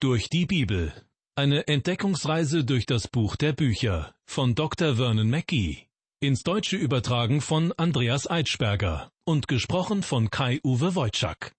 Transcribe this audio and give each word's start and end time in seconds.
Durch 0.00 0.30
die 0.30 0.46
Bibel. 0.46 0.92
Eine 1.34 1.66
Entdeckungsreise 1.66 2.62
durch 2.62 2.86
das 2.86 3.08
Buch 3.08 3.34
der 3.34 3.52
Bücher 3.52 4.14
von 4.26 4.54
Dr. 4.54 4.94
Vernon 4.94 5.28
Mackey. 5.28 5.88
Ins 6.20 6.44
Deutsche 6.44 6.76
übertragen 6.76 7.40
von 7.40 7.72
Andreas 7.72 8.28
Eitschberger 8.28 9.10
und 9.24 9.48
gesprochen 9.48 10.04
von 10.04 10.30
Kai-Uwe 10.30 10.94
Wojczak. 10.94 11.52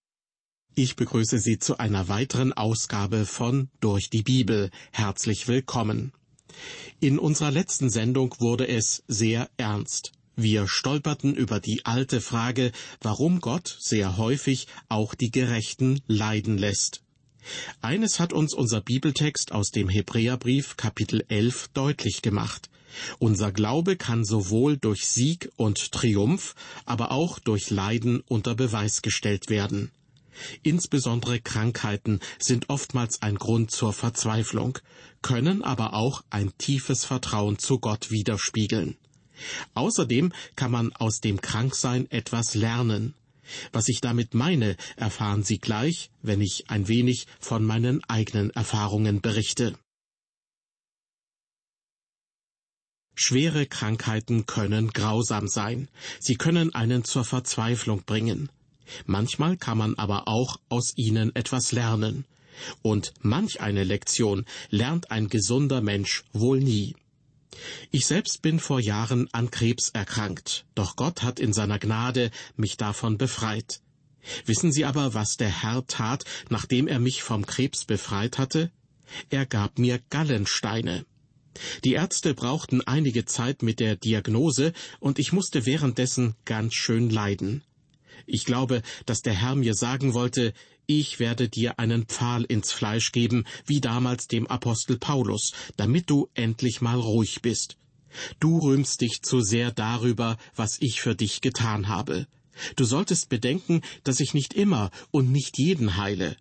Ich 0.73 0.95
begrüße 0.95 1.37
Sie 1.37 1.59
zu 1.59 1.79
einer 1.79 2.07
weiteren 2.07 2.53
Ausgabe 2.53 3.25
von 3.25 3.69
Durch 3.81 4.09
die 4.09 4.23
Bibel. 4.23 4.71
Herzlich 4.93 5.49
willkommen. 5.49 6.13
In 7.01 7.19
unserer 7.19 7.51
letzten 7.51 7.89
Sendung 7.89 8.33
wurde 8.39 8.69
es 8.69 9.03
sehr 9.09 9.49
ernst. 9.57 10.13
Wir 10.37 10.69
stolperten 10.69 11.35
über 11.35 11.59
die 11.59 11.85
alte 11.85 12.21
Frage, 12.21 12.71
warum 13.01 13.41
Gott 13.41 13.75
sehr 13.81 14.15
häufig 14.15 14.67
auch 14.87 15.13
die 15.13 15.29
Gerechten 15.29 15.99
leiden 16.07 16.57
lässt. 16.57 17.03
Eines 17.81 18.19
hat 18.19 18.33
uns 18.33 18.53
unser 18.53 18.81
Bibeltext 18.81 19.51
aus 19.51 19.71
dem 19.71 19.89
Hebräerbrief 19.89 20.77
Kapitel 20.77 21.23
11 21.27 21.69
deutlich 21.73 22.21
gemacht. 22.21 22.69
Unser 23.19 23.51
Glaube 23.51 23.95
kann 23.95 24.25
sowohl 24.25 24.77
durch 24.77 25.07
Sieg 25.07 25.51
und 25.55 25.91
Triumph, 25.91 26.55
aber 26.85 27.11
auch 27.11 27.39
durch 27.39 27.69
Leiden 27.69 28.21
unter 28.27 28.55
Beweis 28.55 29.01
gestellt 29.01 29.49
werden. 29.49 29.91
Insbesondere 30.63 31.39
Krankheiten 31.39 32.19
sind 32.39 32.69
oftmals 32.69 33.21
ein 33.21 33.35
Grund 33.35 33.71
zur 33.71 33.93
Verzweiflung, 33.93 34.79
können 35.21 35.63
aber 35.63 35.93
auch 35.93 36.23
ein 36.29 36.51
tiefes 36.57 37.03
Vertrauen 37.05 37.59
zu 37.59 37.79
Gott 37.79 38.09
widerspiegeln. 38.09 38.97
Außerdem 39.73 40.33
kann 40.55 40.71
man 40.71 40.93
aus 40.93 41.19
dem 41.21 41.41
Kranksein 41.41 42.09
etwas 42.11 42.55
lernen. 42.55 43.13
Was 43.71 43.87
ich 43.87 44.01
damit 44.01 44.33
meine, 44.33 44.75
erfahren 44.95 45.43
Sie 45.43 45.59
gleich, 45.59 46.11
wenn 46.21 46.41
ich 46.41 46.69
ein 46.69 46.87
wenig 46.87 47.27
von 47.39 47.63
meinen 47.65 48.03
eigenen 48.05 48.49
Erfahrungen 48.51 49.21
berichte. 49.21 49.77
Schwere 53.15 53.65
Krankheiten 53.65 54.45
können 54.45 54.91
grausam 54.91 55.49
sein. 55.49 55.89
Sie 56.21 56.35
können 56.35 56.73
einen 56.73 57.03
zur 57.03 57.25
Verzweiflung 57.25 58.03
bringen. 58.03 58.49
Manchmal 59.05 59.57
kann 59.57 59.77
man 59.77 59.95
aber 59.95 60.29
auch 60.29 60.57
aus 60.69 60.93
ihnen 60.95 61.35
etwas 61.35 61.73
lernen. 61.73 62.23
Und 62.81 63.13
manch 63.21 63.61
eine 63.61 63.83
Lektion 63.83 64.45
lernt 64.69 65.11
ein 65.11 65.27
gesunder 65.27 65.81
Mensch 65.81 66.23
wohl 66.31 66.59
nie. 66.59 66.95
Ich 67.91 68.05
selbst 68.05 68.41
bin 68.41 68.59
vor 68.59 68.79
Jahren 68.79 69.27
an 69.33 69.51
Krebs 69.51 69.89
erkrankt, 69.89 70.65
doch 70.75 70.95
Gott 70.95 71.23
hat 71.23 71.39
in 71.39 71.53
seiner 71.53 71.79
Gnade 71.79 72.31
mich 72.55 72.77
davon 72.77 73.17
befreit. 73.17 73.81
Wissen 74.45 74.71
Sie 74.71 74.85
aber, 74.85 75.13
was 75.13 75.37
der 75.37 75.63
Herr 75.63 75.85
tat, 75.87 76.25
nachdem 76.49 76.87
er 76.87 76.99
mich 76.99 77.23
vom 77.23 77.45
Krebs 77.45 77.85
befreit 77.85 78.37
hatte? 78.37 78.71
Er 79.29 79.45
gab 79.45 79.79
mir 79.79 79.99
Gallensteine. 80.09 81.05
Die 81.83 81.93
Ärzte 81.93 82.33
brauchten 82.33 82.81
einige 82.81 83.25
Zeit 83.25 83.63
mit 83.63 83.79
der 83.79 83.95
Diagnose, 83.95 84.73
und 84.99 85.19
ich 85.19 85.33
musste 85.33 85.65
währenddessen 85.65 86.35
ganz 86.45 86.73
schön 86.75 87.09
leiden. 87.09 87.63
Ich 88.25 88.45
glaube, 88.45 88.83
dass 89.05 89.21
der 89.21 89.33
Herr 89.33 89.55
mir 89.55 89.73
sagen 89.73 90.13
wollte, 90.13 90.53
ich 90.89 91.19
werde 91.19 91.49
dir 91.49 91.77
einen 91.77 92.05
Pfahl 92.07 92.43
ins 92.45 92.71
Fleisch 92.71 93.11
geben, 93.11 93.45
wie 93.67 93.79
damals 93.79 94.27
dem 94.27 94.47
Apostel 94.47 94.97
Paulus, 94.97 95.53
damit 95.77 96.09
du 96.09 96.29
endlich 96.33 96.81
mal 96.81 96.99
ruhig 96.99 97.43
bist. 97.43 97.77
Du 98.39 98.57
rühmst 98.57 98.99
dich 99.01 99.21
zu 99.21 99.41
sehr 99.41 99.71
darüber, 99.71 100.37
was 100.55 100.77
ich 100.81 100.99
für 100.99 101.13
dich 101.13 101.41
getan 101.41 101.89
habe. 101.89 102.25
Du 102.75 102.85
solltest 102.85 103.29
bedenken, 103.29 103.81
dass 104.03 104.19
ich 104.19 104.33
nicht 104.33 104.55
immer 104.55 104.89
und 105.11 105.31
nicht 105.31 105.59
jeden 105.59 105.95
heile. 105.95 106.35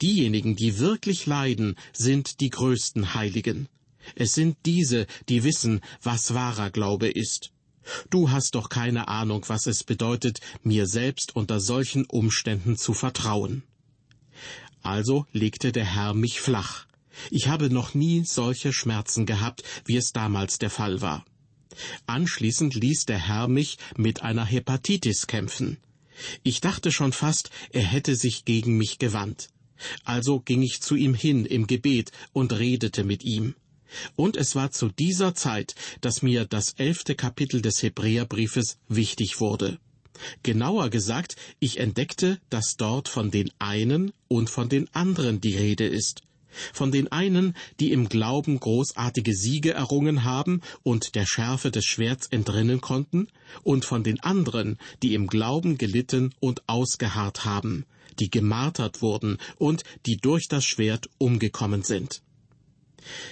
Diejenigen, 0.00 0.56
die 0.56 0.78
wirklich 0.78 1.26
leiden, 1.26 1.76
sind 1.92 2.40
die 2.40 2.48
größten 2.48 3.12
Heiligen. 3.12 3.68
Es 4.14 4.32
sind 4.32 4.56
diese, 4.64 5.06
die 5.28 5.44
wissen, 5.44 5.82
was 6.02 6.32
wahrer 6.32 6.70
Glaube 6.70 7.10
ist. 7.10 7.50
Du 8.08 8.30
hast 8.30 8.54
doch 8.54 8.70
keine 8.70 9.08
Ahnung, 9.08 9.44
was 9.48 9.66
es 9.66 9.84
bedeutet, 9.84 10.40
mir 10.62 10.86
selbst 10.86 11.36
unter 11.36 11.60
solchen 11.60 12.06
Umständen 12.06 12.78
zu 12.78 12.94
vertrauen. 12.94 13.64
Also 14.82 15.26
legte 15.32 15.72
der 15.72 15.84
Herr 15.84 16.14
mich 16.14 16.40
flach. 16.40 16.86
Ich 17.30 17.48
habe 17.48 17.70
noch 17.70 17.94
nie 17.94 18.24
solche 18.24 18.72
Schmerzen 18.72 19.26
gehabt, 19.26 19.62
wie 19.84 19.96
es 19.96 20.12
damals 20.12 20.58
der 20.58 20.70
Fall 20.70 21.00
war. 21.00 21.24
Anschließend 22.06 22.74
ließ 22.74 23.06
der 23.06 23.18
Herr 23.18 23.48
mich 23.48 23.78
mit 23.96 24.22
einer 24.22 24.44
Hepatitis 24.44 25.26
kämpfen. 25.26 25.78
Ich 26.42 26.60
dachte 26.60 26.92
schon 26.92 27.12
fast, 27.12 27.50
er 27.70 27.82
hätte 27.82 28.16
sich 28.16 28.44
gegen 28.44 28.76
mich 28.76 28.98
gewandt. 28.98 29.48
Also 30.04 30.40
ging 30.40 30.62
ich 30.62 30.80
zu 30.80 30.94
ihm 30.94 31.14
hin 31.14 31.44
im 31.44 31.66
Gebet 31.66 32.12
und 32.32 32.52
redete 32.52 33.04
mit 33.04 33.24
ihm. 33.24 33.54
Und 34.16 34.36
es 34.36 34.54
war 34.54 34.70
zu 34.70 34.88
dieser 34.88 35.34
Zeit, 35.34 35.74
dass 36.00 36.22
mir 36.22 36.44
das 36.44 36.74
elfte 36.74 37.14
Kapitel 37.14 37.60
des 37.60 37.82
Hebräerbriefes 37.82 38.78
wichtig 38.88 39.40
wurde. 39.40 39.78
Genauer 40.42 40.90
gesagt, 40.90 41.36
ich 41.58 41.78
entdeckte, 41.78 42.38
dass 42.50 42.76
dort 42.76 43.08
von 43.08 43.30
den 43.30 43.50
einen 43.58 44.12
und 44.28 44.50
von 44.50 44.68
den 44.68 44.88
anderen 44.94 45.40
die 45.40 45.56
Rede 45.56 45.86
ist. 45.86 46.22
Von 46.72 46.92
den 46.92 47.10
einen, 47.10 47.56
die 47.80 47.92
im 47.92 48.08
Glauben 48.08 48.60
großartige 48.60 49.34
Siege 49.34 49.72
errungen 49.72 50.24
haben 50.24 50.60
und 50.82 51.14
der 51.14 51.24
Schärfe 51.26 51.70
des 51.70 51.86
Schwerts 51.86 52.26
entrinnen 52.26 52.80
konnten, 52.80 53.28
und 53.62 53.84
von 53.84 54.04
den 54.04 54.20
anderen, 54.20 54.78
die 55.02 55.14
im 55.14 55.26
Glauben 55.26 55.78
gelitten 55.78 56.34
und 56.40 56.62
ausgeharrt 56.68 57.44
haben, 57.44 57.86
die 58.18 58.30
gemartert 58.30 59.02
wurden 59.02 59.38
und 59.56 59.82
die 60.06 60.16
durch 60.16 60.48
das 60.48 60.64
Schwert 60.64 61.08
umgekommen 61.18 61.82
sind. 61.82 62.22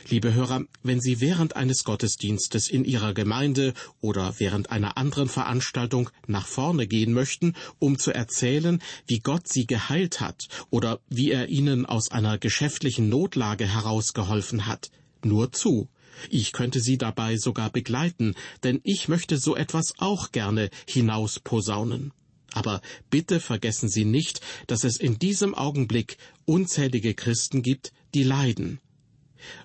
Liebe 0.08 0.34
Hörer, 0.34 0.62
wenn 0.82 1.00
Sie 1.00 1.20
während 1.20 1.56
eines 1.56 1.84
Gottesdienstes 1.84 2.68
in 2.68 2.84
Ihrer 2.84 3.14
Gemeinde 3.14 3.74
oder 4.00 4.34
während 4.38 4.70
einer 4.70 4.96
anderen 4.96 5.28
Veranstaltung 5.28 6.10
nach 6.26 6.46
vorne 6.46 6.86
gehen 6.86 7.12
möchten, 7.12 7.54
um 7.78 7.98
zu 7.98 8.12
erzählen, 8.12 8.82
wie 9.06 9.20
Gott 9.20 9.48
Sie 9.48 9.66
geheilt 9.66 10.20
hat 10.20 10.48
oder 10.70 11.00
wie 11.08 11.30
er 11.30 11.48
Ihnen 11.48 11.86
aus 11.86 12.10
einer 12.10 12.38
geschäftlichen 12.38 13.08
Notlage 13.08 13.66
herausgeholfen 13.66 14.66
hat, 14.66 14.90
nur 15.24 15.52
zu. 15.52 15.88
Ich 16.28 16.52
könnte 16.52 16.80
Sie 16.80 16.98
dabei 16.98 17.36
sogar 17.36 17.70
begleiten, 17.70 18.34
denn 18.62 18.80
ich 18.84 19.08
möchte 19.08 19.38
so 19.38 19.56
etwas 19.56 19.94
auch 19.98 20.32
gerne 20.32 20.70
hinausposaunen. 20.86 22.12
Aber 22.52 22.80
bitte 23.10 23.40
vergessen 23.40 23.88
Sie 23.88 24.04
nicht, 24.04 24.40
dass 24.66 24.84
es 24.84 24.96
in 24.96 25.18
diesem 25.18 25.54
Augenblick 25.54 26.18
unzählige 26.46 27.14
Christen 27.14 27.62
gibt, 27.62 27.92
die 28.14 28.24
leiden. 28.24 28.80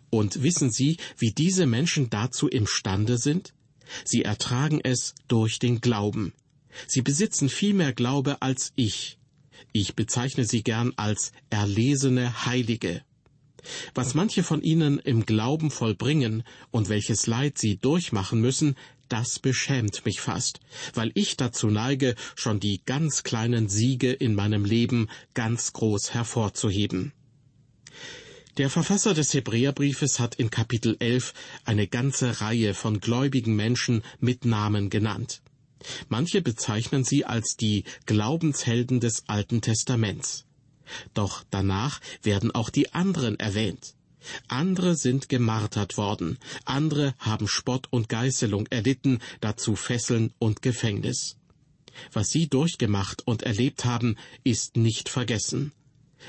Und 0.09 0.43
wissen 0.43 0.71
Sie, 0.71 0.97
wie 1.17 1.31
diese 1.31 1.66
Menschen 1.66 2.09
dazu 2.09 2.47
imstande 2.47 3.17
sind? 3.17 3.53
Sie 4.03 4.23
ertragen 4.23 4.79
es 4.83 5.13
durch 5.27 5.59
den 5.59 5.81
Glauben. 5.81 6.33
Sie 6.88 7.01
besitzen 7.01 7.49
viel 7.49 7.73
mehr 7.73 7.93
Glaube 7.93 8.41
als 8.41 8.71
ich. 8.75 9.17
Ich 9.71 9.95
bezeichne 9.95 10.45
sie 10.45 10.63
gern 10.63 10.93
als 10.95 11.31
erlesene 11.49 12.45
Heilige. 12.45 13.03
Was 13.93 14.13
manche 14.13 14.43
von 14.43 14.61
ihnen 14.61 14.99
im 14.99 15.25
Glauben 15.25 15.71
vollbringen 15.71 16.43
und 16.72 16.89
welches 16.89 17.27
Leid 17.27 17.57
sie 17.57 17.77
durchmachen 17.77 18.39
müssen, 18.39 18.75
das 19.09 19.39
beschämt 19.39 20.05
mich 20.05 20.22
fast, 20.22 20.59
weil 20.93 21.11
ich 21.13 21.37
dazu 21.37 21.67
neige, 21.67 22.16
schon 22.35 22.59
die 22.59 22.81
ganz 22.85 23.23
kleinen 23.23 23.69
Siege 23.69 24.11
in 24.11 24.33
meinem 24.33 24.66
Leben 24.66 25.09
ganz 25.33 25.73
groß 25.73 26.13
hervorzuheben. 26.13 27.11
Der 28.57 28.69
Verfasser 28.69 29.13
des 29.13 29.33
Hebräerbriefes 29.33 30.21
hat 30.21 30.35
in 30.35 30.49
Kapitel 30.49 30.95
11 30.99 31.33
eine 31.66 31.88
ganze 31.88 32.39
Reihe 32.39 32.73
von 32.73 33.01
gläubigen 33.01 33.53
Menschen 33.53 34.01
mit 34.21 34.45
Namen 34.45 34.89
genannt. 34.89 35.41
Manche 36.07 36.41
bezeichnen 36.41 37.03
sie 37.03 37.25
als 37.25 37.57
die 37.57 37.83
Glaubenshelden 38.05 39.01
des 39.01 39.27
Alten 39.27 39.59
Testaments. 39.59 40.45
Doch 41.13 41.43
danach 41.49 41.99
werden 42.23 42.51
auch 42.55 42.69
die 42.69 42.93
anderen 42.93 43.38
erwähnt. 43.38 43.95
Andere 44.47 44.96
sind 44.96 45.28
gemartert 45.28 45.97
worden, 45.97 46.40
andere 46.63 47.13
haben 47.19 47.49
Spott 47.49 47.87
und 47.90 48.08
Geißelung 48.08 48.67
erlitten, 48.67 49.19
dazu 49.41 49.75
Fesseln 49.75 50.34
und 50.40 50.61
Gefängnis. 50.61 51.35
Was 52.13 52.29
sie 52.29 52.47
durchgemacht 52.47 53.28
und 53.28 53.43
erlebt 53.43 53.84
haben, 53.84 54.17
ist 54.46 54.78
nicht 54.78 55.09
vergessen. 55.09 55.73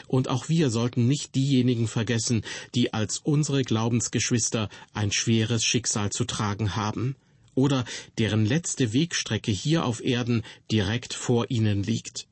Und 0.06 0.28
auch 0.28 0.48
wir 0.48 0.70
sollten 0.70 1.06
nicht 1.06 1.34
diejenigen 1.34 1.88
vergessen, 1.88 2.42
die 2.74 2.92
als 2.94 3.18
unsere 3.18 3.62
Glaubensgeschwister 3.62 4.68
ein 4.92 5.12
schweres 5.12 5.64
Schicksal 5.64 6.10
zu 6.10 6.24
tragen 6.24 6.76
haben 6.76 7.16
oder 7.56 7.84
deren 8.18 8.46
letzte 8.46 8.92
Wegstrecke 8.92 9.50
hier 9.50 9.84
auf 9.84 10.04
Erden 10.04 10.42
direkt 10.70 11.14
vor 11.14 11.50
ihnen 11.50 11.82
liegt. 11.82 12.28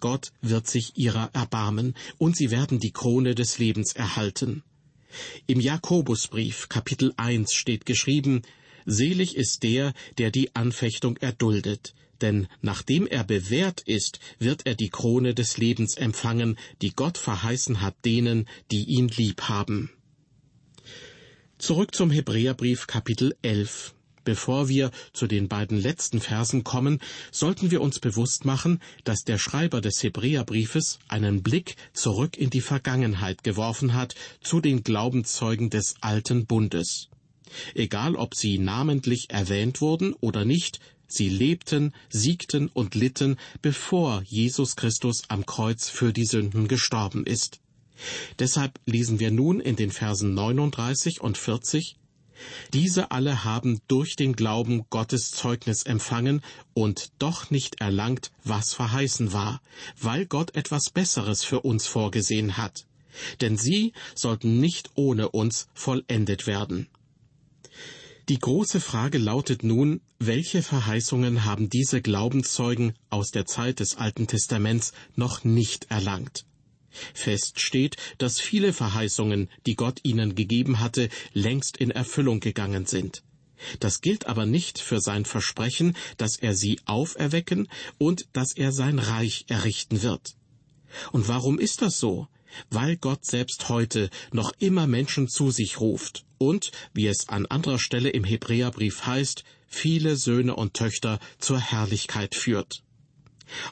Gott 0.00 0.32
wird 0.40 0.66
sich 0.66 0.96
ihrer 0.96 1.30
erbarmen, 1.34 1.94
und 2.18 2.36
sie 2.36 2.50
werden 2.50 2.80
die 2.80 2.92
Krone 2.92 3.34
des 3.34 3.58
Lebens 3.58 3.92
erhalten. 3.92 4.62
Im 5.46 5.60
Jakobusbrief 5.60 6.68
Kapitel 6.68 7.12
1 7.16 7.52
steht 7.52 7.86
geschrieben, 7.86 8.42
Selig 8.86 9.36
ist 9.36 9.62
der, 9.62 9.92
der 10.16 10.30
die 10.30 10.54
Anfechtung 10.54 11.16
erduldet, 11.18 11.94
denn 12.22 12.48
nachdem 12.60 13.06
er 13.06 13.24
bewährt 13.24 13.80
ist, 13.82 14.20
wird 14.38 14.66
er 14.66 14.74
die 14.74 14.90
Krone 14.90 15.34
des 15.34 15.58
Lebens 15.58 15.96
empfangen, 15.96 16.58
die 16.82 16.94
Gott 16.94 17.18
verheißen 17.18 17.80
hat 17.80 17.94
denen, 18.04 18.48
die 18.70 18.84
ihn 18.84 19.08
lieb 19.08 19.42
haben. 19.42 19.90
Zurück 21.58 21.94
zum 21.94 22.10
Hebräerbrief 22.10 22.86
Kapitel 22.86 23.34
11. 23.42 23.94
Bevor 24.26 24.68
wir 24.68 24.90
zu 25.12 25.28
den 25.28 25.48
beiden 25.48 25.80
letzten 25.80 26.20
Versen 26.20 26.64
kommen, 26.64 27.00
sollten 27.30 27.70
wir 27.70 27.80
uns 27.80 28.00
bewusst 28.00 28.44
machen, 28.44 28.82
dass 29.04 29.20
der 29.20 29.38
Schreiber 29.38 29.80
des 29.80 30.02
Hebräerbriefes 30.02 30.98
einen 31.06 31.44
Blick 31.44 31.76
zurück 31.92 32.36
in 32.36 32.50
die 32.50 32.60
Vergangenheit 32.60 33.44
geworfen 33.44 33.94
hat 33.94 34.16
zu 34.42 34.60
den 34.60 34.82
Glaubenszeugen 34.82 35.70
des 35.70 35.94
alten 36.00 36.44
Bundes. 36.44 37.08
Egal 37.74 38.16
ob 38.16 38.34
sie 38.34 38.58
namentlich 38.58 39.30
erwähnt 39.30 39.80
wurden 39.80 40.12
oder 40.14 40.44
nicht, 40.44 40.80
sie 41.06 41.28
lebten, 41.28 41.92
siegten 42.08 42.68
und 42.68 42.94
litten, 42.94 43.36
bevor 43.62 44.22
Jesus 44.24 44.76
Christus 44.76 45.22
am 45.28 45.46
Kreuz 45.46 45.88
für 45.88 46.12
die 46.12 46.24
Sünden 46.24 46.68
gestorben 46.68 47.24
ist. 47.24 47.60
Deshalb 48.38 48.78
lesen 48.84 49.20
wir 49.20 49.30
nun 49.30 49.60
in 49.60 49.76
den 49.76 49.90
Versen 49.90 50.34
39 50.34 51.20
und 51.20 51.38
40 51.38 51.96
diese 52.72 53.10
alle 53.10 53.44
haben 53.44 53.80
durch 53.88 54.16
den 54.16 54.34
Glauben 54.34 54.84
Gottes 54.90 55.30
Zeugnis 55.30 55.84
empfangen 55.84 56.42
und 56.74 57.10
doch 57.18 57.50
nicht 57.50 57.80
erlangt, 57.80 58.30
was 58.44 58.74
verheißen 58.74 59.32
war, 59.32 59.60
weil 60.00 60.26
Gott 60.26 60.54
etwas 60.54 60.90
Besseres 60.90 61.44
für 61.44 61.60
uns 61.60 61.86
vorgesehen 61.86 62.56
hat. 62.56 62.86
Denn 63.40 63.56
sie 63.56 63.92
sollten 64.14 64.60
nicht 64.60 64.90
ohne 64.94 65.30
uns 65.30 65.68
vollendet 65.72 66.46
werden. 66.46 66.88
Die 68.28 68.40
große 68.40 68.80
Frage 68.80 69.18
lautet 69.18 69.62
nun, 69.62 70.00
welche 70.18 70.60
Verheißungen 70.60 71.44
haben 71.44 71.70
diese 71.70 72.02
Glaubenszeugen 72.02 72.94
aus 73.08 73.30
der 73.30 73.46
Zeit 73.46 73.78
des 73.78 73.98
Alten 73.98 74.26
Testaments 74.26 74.92
noch 75.14 75.44
nicht 75.44 75.92
erlangt? 75.92 76.44
Fest 77.14 77.60
steht, 77.60 77.96
dass 78.18 78.40
viele 78.40 78.72
Verheißungen, 78.72 79.48
die 79.64 79.76
Gott 79.76 80.00
ihnen 80.02 80.34
gegeben 80.34 80.80
hatte, 80.80 81.08
längst 81.34 81.76
in 81.76 81.92
Erfüllung 81.92 82.40
gegangen 82.40 82.86
sind. 82.86 83.22
Das 83.78 84.00
gilt 84.00 84.26
aber 84.26 84.44
nicht 84.44 84.80
für 84.80 85.00
sein 85.00 85.24
Versprechen, 85.24 85.96
dass 86.16 86.36
er 86.36 86.56
sie 86.56 86.80
auferwecken 86.84 87.68
und 87.96 88.26
dass 88.32 88.56
er 88.56 88.72
sein 88.72 88.98
Reich 88.98 89.44
errichten 89.46 90.02
wird. 90.02 90.34
Und 91.12 91.28
warum 91.28 91.60
ist 91.60 91.80
das 91.80 92.00
so? 92.00 92.26
Weil 92.70 92.96
Gott 92.96 93.24
selbst 93.24 93.68
heute 93.68 94.10
noch 94.32 94.52
immer 94.58 94.86
Menschen 94.86 95.28
zu 95.28 95.50
sich 95.50 95.80
ruft 95.80 96.24
und, 96.38 96.70
wie 96.92 97.06
es 97.06 97.28
an 97.28 97.46
anderer 97.46 97.78
Stelle 97.78 98.10
im 98.10 98.24
Hebräerbrief 98.24 99.06
heißt, 99.06 99.44
viele 99.66 100.16
Söhne 100.16 100.56
und 100.56 100.74
Töchter 100.74 101.18
zur 101.38 101.58
Herrlichkeit 101.58 102.34
führt. 102.34 102.82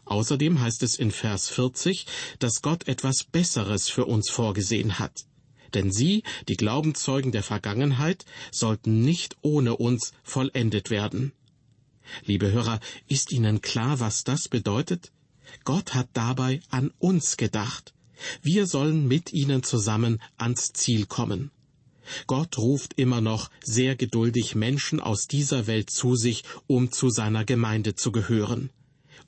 Außerdem 0.04 0.60
heißt 0.60 0.82
es 0.82 0.96
in 0.96 1.10
Vers 1.10 1.48
40, 1.48 2.06
dass 2.38 2.62
Gott 2.62 2.86
etwas 2.88 3.24
Besseres 3.24 3.88
für 3.88 4.04
uns 4.04 4.30
vorgesehen 4.30 4.98
hat. 4.98 5.24
Denn 5.74 5.90
sie, 5.90 6.22
die 6.48 6.56
Glaubenszeugen 6.56 7.32
der 7.32 7.42
Vergangenheit, 7.42 8.24
sollten 8.52 9.02
nicht 9.02 9.36
ohne 9.42 9.76
uns 9.76 10.12
vollendet 10.22 10.90
werden. 10.90 11.32
Liebe 12.24 12.52
Hörer, 12.52 12.80
ist 13.08 13.32
Ihnen 13.32 13.60
klar, 13.60 13.98
was 13.98 14.24
das 14.24 14.48
bedeutet? 14.48 15.10
Gott 15.64 15.94
hat 15.94 16.08
dabei 16.12 16.60
an 16.70 16.92
uns 16.98 17.36
gedacht. 17.36 17.92
Wir 18.42 18.66
sollen 18.66 19.08
mit 19.08 19.32
ihnen 19.32 19.62
zusammen 19.62 20.20
ans 20.36 20.72
Ziel 20.72 21.06
kommen. 21.06 21.50
Gott 22.26 22.58
ruft 22.58 22.94
immer 22.96 23.20
noch 23.20 23.50
sehr 23.62 23.96
geduldig 23.96 24.54
Menschen 24.54 25.00
aus 25.00 25.26
dieser 25.26 25.66
Welt 25.66 25.90
zu 25.90 26.16
sich, 26.16 26.44
um 26.66 26.92
zu 26.92 27.08
seiner 27.08 27.44
Gemeinde 27.44 27.94
zu 27.94 28.12
gehören 28.12 28.70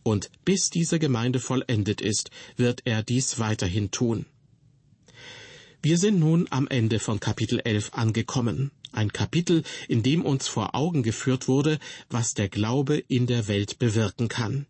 und 0.07 0.31
bis 0.45 0.71
diese 0.71 1.01
Gemeinde 1.01 1.41
vollendet 1.41 2.01
ist, 2.01 2.31
wird 2.57 2.83
er 2.85 3.03
dies 3.03 3.41
weiterhin 3.41 3.91
tun. 3.91 4.25
Wir 5.83 5.99
sind 5.99 6.21
nun 6.21 6.47
am 6.51 6.69
Ende 6.69 7.01
von 7.01 7.19
Kapitel 7.19 7.61
11 7.65 7.93
angekommen, 7.93 8.71
ein 8.93 9.13
Kapitel, 9.13 9.65
in 9.89 10.05
dem 10.05 10.25
uns 10.25 10.47
vor 10.47 10.77
Augen 10.77 11.03
geführt 11.03 11.49
wurde, 11.49 11.81
was 12.09 12.35
der 12.35 12.49
Glaube 12.49 12.99
in 13.09 13.27
der 13.27 13.49
Welt 13.49 13.81
bewirken 13.81 14.29
kann. 14.29 14.67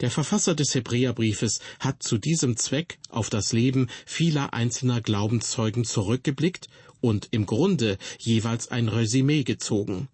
Der 0.00 0.10
Verfasser 0.10 0.54
des 0.54 0.74
Hebräerbriefes 0.74 1.60
hat 1.78 2.02
zu 2.02 2.18
diesem 2.18 2.56
Zweck 2.56 2.98
auf 3.08 3.30
das 3.30 3.52
Leben 3.52 3.88
vieler 4.04 4.52
einzelner 4.52 5.00
Glaubenszeugen 5.00 5.84
zurückgeblickt 5.84 6.68
und 7.00 7.28
im 7.30 7.46
Grunde 7.46 7.98
jeweils 8.18 8.68
ein 8.68 8.88
Resümee 8.88 9.44
gezogen. 9.44 10.08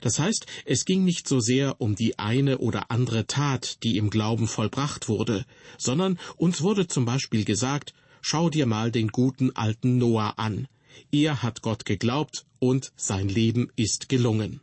Das 0.00 0.18
heißt, 0.18 0.46
es 0.64 0.84
ging 0.84 1.04
nicht 1.04 1.28
so 1.28 1.40
sehr 1.40 1.80
um 1.80 1.94
die 1.94 2.18
eine 2.18 2.58
oder 2.58 2.90
andere 2.90 3.26
Tat, 3.26 3.82
die 3.82 3.98
im 3.98 4.10
Glauben 4.10 4.48
vollbracht 4.48 5.08
wurde, 5.08 5.44
sondern 5.78 6.18
uns 6.36 6.62
wurde 6.62 6.86
zum 6.86 7.04
Beispiel 7.04 7.44
gesagt, 7.44 7.92
schau 8.22 8.48
dir 8.50 8.66
mal 8.66 8.90
den 8.90 9.08
guten 9.08 9.54
alten 9.54 9.98
Noah 9.98 10.38
an. 10.38 10.68
Er 11.12 11.42
hat 11.42 11.62
Gott 11.62 11.84
geglaubt 11.84 12.46
und 12.60 12.92
sein 12.96 13.28
Leben 13.28 13.70
ist 13.76 14.08
gelungen. 14.08 14.60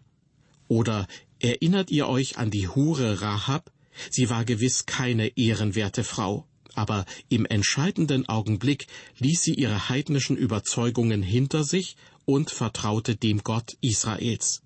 Oder 0.68 1.08
erinnert 1.40 1.92
ihr 1.92 2.08
euch 2.08 2.38
an 2.38 2.50
die 2.50 2.68
Hure 2.68 3.22
Rahab? 3.22 3.72
Sie 4.10 4.30
war 4.30 4.46
gewiss 4.46 4.86
keine 4.86 5.38
ehrenwerte 5.38 6.04
Frau, 6.04 6.48
aber 6.74 7.06
im 7.30 7.46
entscheidenden 7.46 8.28
Augenblick 8.30 8.88
ließ 9.20 9.44
sie 9.44 9.54
ihre 9.54 9.90
heidnischen 9.90 10.38
Überzeugungen 10.38 11.22
hinter 11.22 11.64
sich 11.64 11.96
und 12.26 12.52
vertraute 12.52 13.16
dem 13.16 13.44
Gott 13.44 13.78
Israels. 13.82 14.62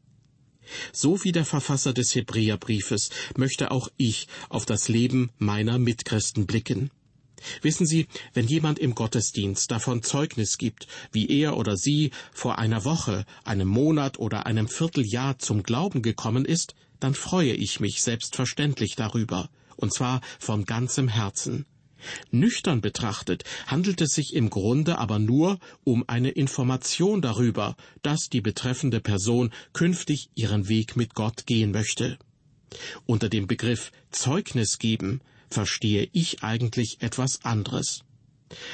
So 0.92 1.24
wie 1.24 1.32
der 1.32 1.46
Verfasser 1.46 1.94
des 1.94 2.16
Hebräerbriefes 2.16 3.10
möchte 3.38 3.72
auch 3.72 3.90
ich 3.98 4.28
auf 4.50 4.66
das 4.66 4.88
Leben 4.88 5.32
meiner 5.38 5.78
Mitchristen 5.78 6.48
blicken. 6.48 6.90
Wissen 7.62 7.86
Sie, 7.86 8.08
wenn 8.34 8.48
jemand 8.48 8.80
im 8.80 8.96
Gottesdienst 8.96 9.70
davon 9.70 10.02
Zeugnis 10.02 10.58
gibt, 10.58 10.88
wie 11.12 11.28
er 11.28 11.58
oder 11.58 11.78
sie 11.78 12.12
vor 12.32 12.58
einer 12.58 12.86
Woche, 12.86 13.26
einem 13.44 13.68
Monat 13.68 14.18
oder 14.18 14.46
einem 14.48 14.68
Vierteljahr 14.68 15.38
zum 15.38 15.62
Glauben 15.62 16.02
gekommen 16.02 16.46
ist, 16.46 16.76
dann 17.00 17.14
freue 17.14 17.54
ich 17.54 17.80
mich 17.80 18.02
selbstverständlich 18.02 18.96
darüber, 18.96 19.50
und 19.76 19.94
zwar 19.94 20.22
von 20.40 20.66
ganzem 20.66 21.08
Herzen. 21.08 21.66
Nüchtern 22.32 22.82
betrachtet 22.82 23.44
handelt 23.68 24.02
es 24.02 24.12
sich 24.12 24.34
im 24.34 24.50
Grunde 24.50 25.00
aber 25.00 25.20
nur 25.20 25.60
um 25.84 26.04
eine 26.08 26.30
Information 26.30 27.22
darüber, 27.22 27.76
dass 28.04 28.30
die 28.30 28.42
betreffende 28.42 29.00
Person 29.00 29.52
künftig 29.74 30.30
ihren 30.36 30.68
Weg 30.70 30.96
mit 30.96 31.16
Gott 31.16 31.46
gehen 31.46 31.72
möchte. 31.72 32.18
Unter 33.06 33.30
dem 33.30 33.48
Begriff 33.48 33.92
Zeugnis 34.12 34.78
geben 34.78 35.22
verstehe 35.50 36.10
ich 36.12 36.44
eigentlich 36.44 37.02
etwas 37.02 37.44
anderes. 37.44 38.04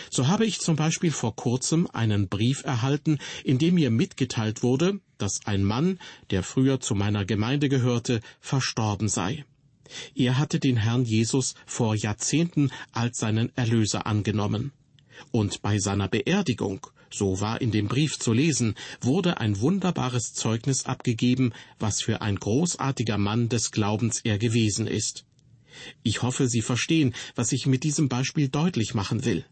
So 0.10 0.28
habe 0.28 0.46
ich 0.46 0.60
zum 0.60 0.76
Beispiel 0.76 1.12
vor 1.12 1.36
kurzem 1.36 1.88
einen 1.94 2.28
Brief 2.28 2.64
erhalten, 2.64 3.20
in 3.44 3.58
dem 3.58 3.76
mir 3.76 3.90
mitgeteilt 3.90 4.64
wurde, 4.64 5.00
dass 5.18 5.46
ein 5.46 5.64
Mann, 5.64 6.00
der 6.30 6.44
früher 6.44 6.80
zu 6.80 6.96
meiner 6.96 7.26
Gemeinde 7.26 7.70
gehörte, 7.70 8.22
verstorben 8.40 9.08
sei. 9.08 9.46
Er 10.16 10.38
hatte 10.38 10.60
den 10.60 10.78
Herrn 10.78 11.06
Jesus 11.06 11.56
vor 11.66 11.96
Jahrzehnten 11.96 12.72
als 12.92 13.18
seinen 13.18 13.56
Erlöser 13.56 14.06
angenommen. 14.08 14.72
Und 15.32 15.62
bei 15.62 15.80
seiner 15.80 16.08
Beerdigung, 16.08 16.88
so 17.14 17.42
war 17.42 17.62
in 17.62 17.72
dem 17.72 17.88
Brief 17.88 18.18
zu 18.18 18.34
lesen, 18.34 18.76
wurde 19.02 19.40
ein 19.40 19.60
wunderbares 19.60 20.34
Zeugnis 20.34 20.86
abgegeben, 20.86 21.54
was 21.78 22.02
für 22.02 22.22
ein 22.22 22.38
großartiger 22.38 23.18
Mann 23.18 23.50
des 23.50 23.72
Glaubens 23.72 24.22
er 24.24 24.38
gewesen 24.38 24.88
ist. 24.88 25.26
Ich 26.04 26.22
hoffe, 26.22 26.48
Sie 26.48 26.62
verstehen, 26.62 27.14
was 27.36 27.52
ich 27.52 27.66
mit 27.66 27.84
diesem 27.84 28.10
Beispiel 28.10 28.50
deutlich 28.50 28.94
machen 28.94 29.26
will. 29.26 29.46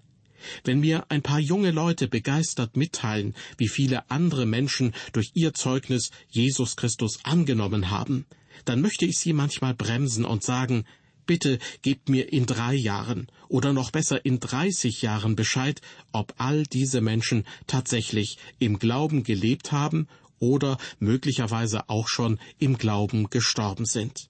Wenn 0.63 0.79
mir 0.79 1.05
ein 1.09 1.21
paar 1.21 1.39
junge 1.39 1.71
Leute 1.71 2.07
begeistert 2.07 2.77
mitteilen, 2.77 3.35
wie 3.57 3.67
viele 3.67 4.09
andere 4.09 4.45
Menschen 4.45 4.93
durch 5.13 5.31
ihr 5.33 5.53
Zeugnis 5.53 6.11
Jesus 6.29 6.75
Christus 6.75 7.19
angenommen 7.23 7.89
haben, 7.89 8.25
dann 8.65 8.81
möchte 8.81 9.05
ich 9.05 9.19
Sie 9.19 9.33
manchmal 9.33 9.73
bremsen 9.73 10.25
und 10.25 10.43
sagen, 10.43 10.85
bitte 11.25 11.59
gebt 11.83 12.09
mir 12.09 12.33
in 12.33 12.45
drei 12.45 12.73
Jahren 12.73 13.27
oder 13.49 13.71
noch 13.71 13.91
besser 13.91 14.25
in 14.25 14.39
dreißig 14.39 15.03
Jahren 15.03 15.35
Bescheid, 15.35 15.79
ob 16.11 16.33
all 16.37 16.63
diese 16.63 17.01
Menschen 17.01 17.45
tatsächlich 17.67 18.37
im 18.57 18.79
Glauben 18.79 19.23
gelebt 19.23 19.71
haben 19.71 20.07
oder 20.39 20.77
möglicherweise 20.99 21.87
auch 21.87 22.07
schon 22.07 22.39
im 22.57 22.77
Glauben 22.77 23.29
gestorben 23.29 23.85
sind. 23.85 24.29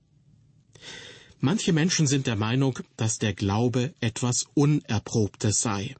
Manche 1.41 1.71
Menschen 1.71 2.05
sind 2.05 2.27
der 2.27 2.35
Meinung, 2.35 2.79
dass 2.97 3.17
der 3.17 3.33
Glaube 3.33 3.93
etwas 4.01 4.47
Unerprobtes 4.55 5.61
sei, 5.61 5.95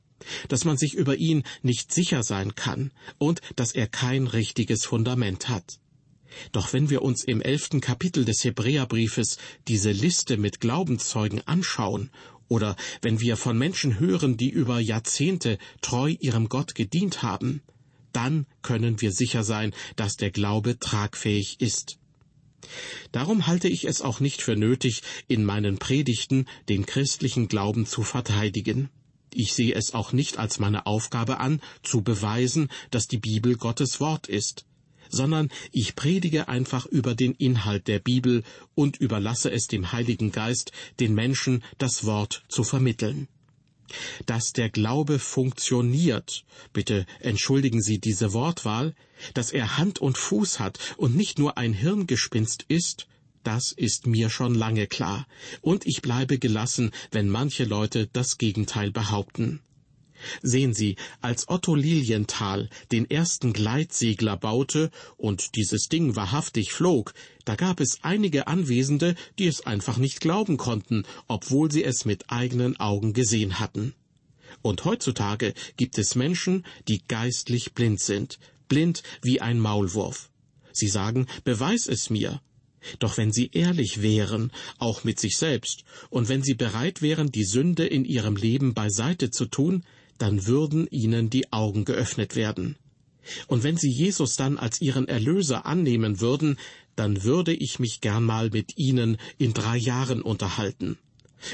dass 0.50 0.66
man 0.66 0.76
sich 0.78 0.96
über 0.96 1.16
ihn 1.16 1.44
nicht 1.62 1.94
sicher 1.94 2.24
sein 2.24 2.56
kann 2.56 2.92
und 3.18 3.42
dass 3.56 3.72
er 3.72 3.88
kein 3.88 4.28
richtiges 4.28 4.86
Fundament 4.86 5.48
hat. 5.48 5.80
Doch 6.52 6.74
wenn 6.74 6.90
wir 6.90 7.04
uns 7.04 7.24
im 7.24 7.42
elften 7.42 7.80
Kapitel 7.80 8.26
des 8.26 8.44
Hebräerbriefes 8.44 9.38
diese 9.70 9.92
Liste 9.92 10.36
mit 10.36 10.60
Glaubenszeugen 10.60 11.48
anschauen, 11.48 12.12
oder 12.50 12.76
wenn 13.02 13.22
wir 13.22 13.38
von 13.38 13.58
Menschen 13.58 14.00
hören, 14.00 14.36
die 14.36 14.50
über 14.50 14.80
Jahrzehnte 14.80 15.58
treu 15.82 16.16
ihrem 16.20 16.50
Gott 16.50 16.76
gedient 16.76 17.24
haben, 17.24 17.62
dann 18.12 18.46
können 18.62 19.00
wir 19.02 19.14
sicher 19.14 19.44
sein, 19.44 19.74
dass 19.96 20.18
der 20.18 20.32
Glaube 20.32 20.80
tragfähig 20.80 21.62
ist. 21.62 22.00
Darum 23.12 23.48
halte 23.48 23.68
ich 23.68 23.86
es 23.86 24.02
auch 24.02 24.20
nicht 24.20 24.42
für 24.42 24.56
nötig, 24.56 25.04
in 25.28 25.44
meinen 25.44 25.78
Predigten 25.78 26.46
den 26.68 26.86
christlichen 26.86 27.48
Glauben 27.48 27.86
zu 27.86 28.04
verteidigen. 28.04 28.90
Ich 29.34 29.54
sehe 29.54 29.74
es 29.74 29.94
auch 29.94 30.12
nicht 30.12 30.38
als 30.40 30.60
meine 30.60 30.86
Aufgabe 30.86 31.40
an, 31.40 31.62
zu 31.84 32.02
beweisen, 32.02 32.70
dass 32.92 33.08
die 33.08 33.20
Bibel 33.20 33.58
Gottes 33.58 34.00
Wort 34.00 34.28
ist, 34.28 34.66
sondern 35.10 35.50
ich 35.72 35.96
predige 35.96 36.48
einfach 36.48 36.86
über 36.86 37.16
den 37.16 37.34
Inhalt 37.34 37.88
der 37.88 38.00
Bibel 38.00 38.44
und 38.76 38.98
überlasse 38.98 39.52
es 39.52 39.68
dem 39.68 39.92
Heiligen 39.92 40.32
Geist, 40.32 40.72
den 41.00 41.14
Menschen 41.14 41.64
das 41.78 42.06
Wort 42.06 42.44
zu 42.50 42.64
vermitteln. 42.64 43.28
Dass 44.26 44.52
der 44.54 44.70
Glaube 44.70 45.20
funktioniert, 45.20 46.44
bitte 46.74 47.06
entschuldigen 47.20 47.82
Sie 47.82 48.00
diese 48.00 48.34
Wortwahl, 48.34 48.96
dass 49.34 49.52
er 49.52 49.78
Hand 49.78 50.00
und 50.00 50.18
Fuß 50.18 50.60
hat 50.60 50.80
und 50.98 51.16
nicht 51.16 51.40
nur 51.40 51.58
ein 51.58 51.74
Hirngespinst 51.74 52.66
ist, 52.68 53.08
das 53.44 53.72
ist 53.72 54.06
mir 54.06 54.30
schon 54.30 54.54
lange 54.54 54.88
klar, 54.88 55.26
und 55.62 55.86
ich 55.88 56.02
bleibe 56.02 56.40
gelassen, 56.40 56.92
wenn 57.12 57.30
manche 57.30 57.64
Leute 57.64 58.08
das 58.12 58.38
Gegenteil 58.38 58.92
behaupten. 58.92 59.62
Sehen 60.42 60.74
Sie, 60.74 60.96
als 61.22 61.50
Otto 61.50 61.76
Lilienthal 61.76 62.70
den 62.92 63.10
ersten 63.10 63.54
Gleitsegler 63.54 64.38
baute 64.38 64.92
und 65.18 65.56
dieses 65.56 65.88
Ding 65.88 66.16
wahrhaftig 66.16 66.72
flog, 66.72 67.14
da 67.46 67.56
gab 67.56 67.80
es 67.80 68.00
einige 68.04 68.48
Anwesende, 68.48 69.16
die 69.38 69.48
es 69.48 69.66
einfach 69.66 69.98
nicht 69.98 70.22
glauben 70.22 70.58
konnten, 70.58 71.04
obwohl 71.28 71.72
sie 71.72 71.84
es 71.84 72.06
mit 72.06 72.30
eigenen 72.30 72.80
Augen 72.80 73.14
gesehen 73.14 73.60
hatten. 73.60 73.94
Und 74.62 74.86
heutzutage 74.86 75.54
gibt 75.78 75.98
es 75.98 76.16
Menschen, 76.16 76.66
die 76.88 77.02
geistlich 77.08 77.74
blind 77.74 78.02
sind, 78.02 78.40
blind 78.68 79.04
wie 79.22 79.42
ein 79.42 79.60
Maulwurf. 79.60 80.30
Sie 80.72 80.88
sagen, 80.88 81.28
beweis 81.44 81.88
es 81.88 82.10
mir. 82.10 82.42
Doch 83.00 83.18
wenn 83.18 83.32
sie 83.32 83.50
ehrlich 83.52 84.02
wären, 84.02 84.52
auch 84.78 85.04
mit 85.04 85.20
sich 85.20 85.38
selbst, 85.38 85.84
und 86.10 86.30
wenn 86.30 86.44
sie 86.44 86.54
bereit 86.54 87.02
wären, 87.02 87.32
die 87.32 87.44
Sünde 87.44 87.86
in 87.86 88.06
ihrem 88.06 88.36
Leben 88.36 88.74
beiseite 88.74 89.32
zu 89.32 89.46
tun, 89.46 89.84
dann 90.20 90.46
würden 90.46 90.88
ihnen 90.92 91.30
die 91.30 91.52
Augen 91.52 91.86
geöffnet 91.86 92.36
werden. 92.36 92.76
Und 93.48 93.64
wenn 93.64 93.78
sie 93.78 93.92
Jesus 93.92 94.36
dann 94.36 94.58
als 94.58 94.82
ihren 94.82 95.08
Erlöser 95.08 95.66
annehmen 95.66 96.20
würden, 96.20 96.58
dann 96.96 97.24
würde 97.24 97.54
ich 97.54 97.80
mich 97.80 98.02
gern 98.02 98.24
mal 98.24 98.50
mit 98.50 98.78
ihnen 98.78 99.18
in 99.38 99.54
drei 99.54 99.78
Jahren 99.78 100.22
unterhalten. 100.22 100.98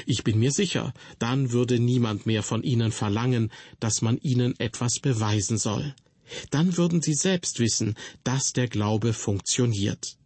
Ich 0.04 0.24
bin 0.24 0.38
mir 0.38 0.50
sicher, 0.50 0.92
dann 1.18 1.52
würde 1.52 1.78
niemand 1.78 2.26
mehr 2.26 2.42
von 2.42 2.62
ihnen 2.62 2.90
verlangen, 2.90 3.52
dass 3.78 4.02
man 4.02 4.18
ihnen 4.18 4.58
etwas 4.58 4.98
beweisen 5.00 5.58
soll. 5.58 5.94
Dann 6.50 6.76
würden 6.76 7.02
sie 7.02 7.14
selbst 7.14 7.60
wissen, 7.60 7.94
dass 8.24 8.52
der 8.52 8.66
Glaube 8.66 9.12
funktioniert. 9.12 10.16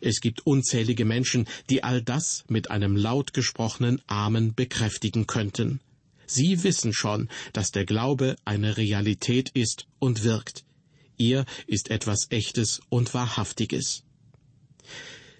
Es 0.00 0.20
gibt 0.20 0.46
unzählige 0.46 1.04
Menschen, 1.04 1.48
die 1.70 1.82
all 1.82 2.02
das 2.02 2.44
mit 2.48 2.70
einem 2.70 2.96
laut 2.96 3.32
gesprochenen 3.32 4.00
Amen 4.06 4.54
bekräftigen 4.54 5.26
könnten. 5.26 5.80
Sie 6.32 6.62
wissen 6.64 6.92
schon, 6.94 7.28
dass 7.52 7.72
der 7.72 7.84
Glaube 7.84 8.36
eine 8.44 8.76
Realität 8.76 9.50
ist 9.50 9.86
und 9.98 10.24
wirkt. 10.24 10.64
Er 11.18 11.44
ist 11.66 11.90
etwas 11.90 12.30
Echtes 12.30 12.80
und 12.88 13.12
Wahrhaftiges. 13.12 14.04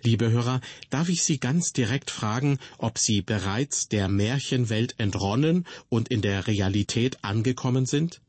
Liebe 0.02 0.30
Hörer, 0.30 0.60
darf 0.90 1.08
ich 1.08 1.22
Sie 1.22 1.38
ganz 1.38 1.72
direkt 1.72 2.10
fragen, 2.10 2.58
ob 2.76 2.98
Sie 2.98 3.22
bereits 3.22 3.88
der 3.88 4.08
Märchenwelt 4.08 4.94
entronnen 4.98 5.64
und 5.88 6.08
in 6.08 6.20
der 6.20 6.46
Realität 6.46 7.24
angekommen 7.24 7.86
sind? 7.86 8.20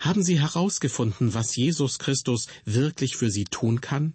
Haben 0.00 0.22
Sie 0.22 0.38
herausgefunden, 0.38 1.34
was 1.34 1.56
Jesus 1.56 1.98
Christus 1.98 2.46
wirklich 2.64 3.16
für 3.16 3.30
Sie 3.30 3.44
tun 3.44 3.80
kann? 3.80 4.14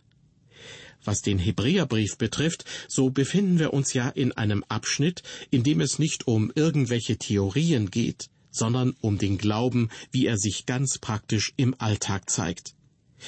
Was 1.05 1.21
den 1.21 1.37
Hebräerbrief 1.37 2.17
betrifft, 2.17 2.65
so 2.87 3.09
befinden 3.09 3.59
wir 3.59 3.73
uns 3.73 3.93
ja 3.93 4.09
in 4.09 4.31
einem 4.31 4.63
Abschnitt, 4.69 5.23
in 5.49 5.63
dem 5.63 5.81
es 5.81 5.99
nicht 5.99 6.27
um 6.27 6.51
irgendwelche 6.55 7.17
Theorien 7.17 7.91
geht, 7.91 8.29
sondern 8.51 8.95
um 9.01 9.17
den 9.17 9.37
Glauben, 9.37 9.89
wie 10.11 10.25
er 10.27 10.37
sich 10.37 10.65
ganz 10.65 10.97
praktisch 10.99 11.53
im 11.57 11.75
Alltag 11.79 12.29
zeigt. 12.29 12.75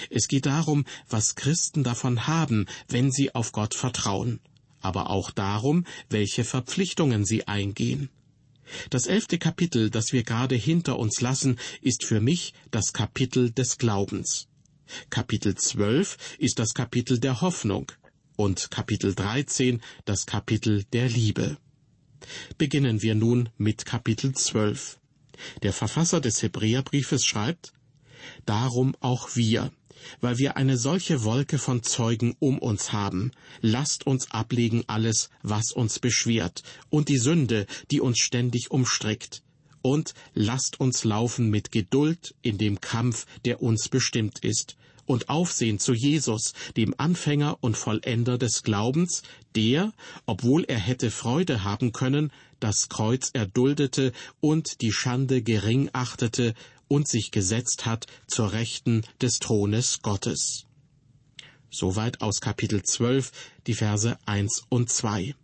Es 0.10 0.28
geht 0.28 0.46
darum, 0.46 0.86
was 1.10 1.36
Christen 1.36 1.84
davon 1.84 2.28
haben, 2.28 2.66
wenn 2.88 3.12
sie 3.12 3.34
auf 3.34 3.52
Gott 3.52 3.74
vertrauen, 3.74 4.40
aber 4.82 5.10
auch 5.10 5.32
darum, 5.32 5.86
welche 6.10 6.44
Verpflichtungen 6.44 7.26
sie 7.26 7.48
eingehen. 7.48 8.10
Das 8.90 9.06
elfte 9.06 9.38
Kapitel, 9.38 9.90
das 9.90 10.12
wir 10.12 10.24
gerade 10.24 10.56
hinter 10.56 10.98
uns 10.98 11.22
lassen, 11.22 11.58
ist 11.82 12.04
für 12.04 12.20
mich 12.20 12.54
das 12.72 12.94
Kapitel 12.94 13.52
des 13.52 13.78
Glaubens. 13.78 14.48
Kapitel 15.10 15.56
12 15.56 16.18
ist 16.38 16.60
das 16.60 16.74
Kapitel 16.74 17.20
der 17.20 17.42
Hoffnung 17.42 17.92
und 18.36 18.72
Kapitel 18.72 19.16
13 19.16 19.82
das 20.06 20.26
Kapitel 20.26 20.84
der 20.94 21.10
Liebe. 21.10 21.58
Beginnen 22.58 23.02
wir 23.02 23.16
nun 23.16 23.50
mit 23.58 23.86
Kapitel 23.86 24.34
12. 24.34 25.00
Der 25.64 25.74
Verfasser 25.74 26.22
des 26.22 26.42
Hebräerbriefes 26.42 27.26
schreibt, 27.26 27.74
Darum 28.46 28.96
auch 29.02 29.36
wir, 29.36 29.72
weil 30.22 30.38
wir 30.38 30.58
eine 30.58 30.78
solche 30.78 31.24
Wolke 31.24 31.58
von 31.58 31.84
Zeugen 31.84 32.36
um 32.40 32.60
uns 32.60 32.92
haben, 32.92 33.32
lasst 33.62 34.08
uns 34.08 34.32
ablegen 34.32 34.84
alles, 34.88 35.30
was 35.42 35.72
uns 35.72 36.00
beschwert, 36.00 36.64
und 36.90 37.10
die 37.10 37.18
Sünde, 37.18 37.66
die 37.92 38.02
uns 38.02 38.20
ständig 38.20 38.72
umstrickt, 38.72 39.44
und 39.86 40.16
lasst 40.34 40.80
uns 40.80 41.04
laufen 41.04 41.52
mit 41.52 41.72
Geduld 41.72 42.34
in 42.42 42.58
dem 42.58 42.82
Kampf, 42.82 43.28
der 43.46 43.62
uns 43.62 43.88
bestimmt 43.88 44.40
ist, 44.40 44.78
und 45.06 45.30
aufsehen 45.30 45.78
zu 45.78 45.94
Jesus, 45.94 46.56
dem 46.76 46.96
Anfänger 46.98 47.60
und 47.62 47.78
Vollender 47.78 48.40
des 48.40 48.64
Glaubens, 48.64 49.22
der, 49.56 49.94
obwohl 50.26 50.64
er 50.64 50.80
hätte 50.80 51.12
Freude 51.12 51.64
haben 51.64 51.92
können, 51.92 52.32
das 52.60 52.90
Kreuz 52.90 53.30
erduldete 53.34 54.12
und 54.40 54.82
die 54.82 54.92
Schande 54.92 55.44
gering 55.44 55.92
achtete 55.94 56.56
und 56.88 57.08
sich 57.08 57.30
gesetzt 57.30 57.86
hat 57.86 58.08
zur 58.26 58.54
Rechten 58.54 59.04
des 59.22 59.38
Thrones 59.38 60.02
Gottes. 60.02 60.66
Soweit 61.70 62.22
aus 62.22 62.42
Kapitel 62.42 62.82
12, 62.82 63.32
die 63.68 63.76
Verse 63.76 64.18
1 64.26 64.64
und 64.68 64.90
2. 64.90 65.36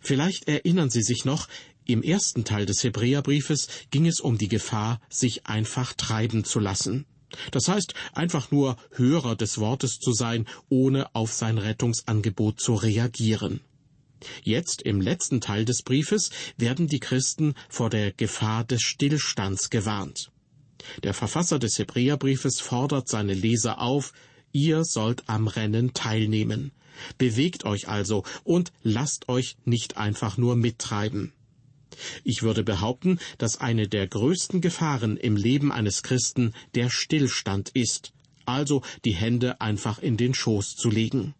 Vielleicht 0.00 0.48
erinnern 0.48 0.90
Sie 0.90 1.02
sich 1.02 1.24
noch, 1.24 1.46
im 1.86 2.02
ersten 2.02 2.44
Teil 2.44 2.66
des 2.66 2.82
Hebräerbriefes 2.82 3.68
ging 3.90 4.06
es 4.06 4.20
um 4.20 4.38
die 4.38 4.48
Gefahr, 4.48 5.00
sich 5.08 5.46
einfach 5.46 5.92
treiben 5.92 6.44
zu 6.44 6.58
lassen. 6.58 7.04
Das 7.50 7.68
heißt, 7.68 7.94
einfach 8.12 8.50
nur 8.50 8.76
Hörer 8.92 9.36
des 9.36 9.58
Wortes 9.58 9.98
zu 9.98 10.12
sein, 10.12 10.46
ohne 10.68 11.14
auf 11.14 11.32
sein 11.32 11.58
Rettungsangebot 11.58 12.60
zu 12.60 12.74
reagieren. 12.74 13.60
Jetzt 14.42 14.82
im 14.82 15.00
letzten 15.00 15.40
Teil 15.40 15.64
des 15.64 15.82
Briefes 15.82 16.30
werden 16.56 16.86
die 16.86 17.00
Christen 17.00 17.54
vor 17.68 17.90
der 17.90 18.12
Gefahr 18.12 18.64
des 18.64 18.82
Stillstands 18.82 19.68
gewarnt. 19.68 20.30
Der 21.02 21.14
Verfasser 21.14 21.58
des 21.58 21.78
Hebräerbriefes 21.78 22.60
fordert 22.60 23.08
seine 23.08 23.34
Leser 23.34 23.80
auf, 23.80 24.12
ihr 24.52 24.84
sollt 24.84 25.28
am 25.28 25.48
Rennen 25.48 25.92
teilnehmen. 25.92 26.72
Bewegt 27.18 27.64
euch 27.64 27.88
also 27.88 28.24
und 28.44 28.72
lasst 28.82 29.28
euch 29.28 29.56
nicht 29.64 29.96
einfach 29.96 30.36
nur 30.36 30.56
mittreiben. 30.56 31.32
Ich 32.24 32.42
würde 32.42 32.64
behaupten, 32.64 33.18
dass 33.38 33.60
eine 33.60 33.88
der 33.88 34.06
größten 34.06 34.60
Gefahren 34.60 35.16
im 35.16 35.36
Leben 35.36 35.72
eines 35.72 36.02
Christen 36.02 36.54
der 36.74 36.90
Stillstand 36.90 37.70
ist, 37.70 38.12
also 38.46 38.82
die 39.04 39.14
Hände 39.14 39.60
einfach 39.60 39.98
in 39.98 40.16
den 40.16 40.34
Schoß 40.34 40.76
zu 40.76 40.90
legen. 40.90 41.34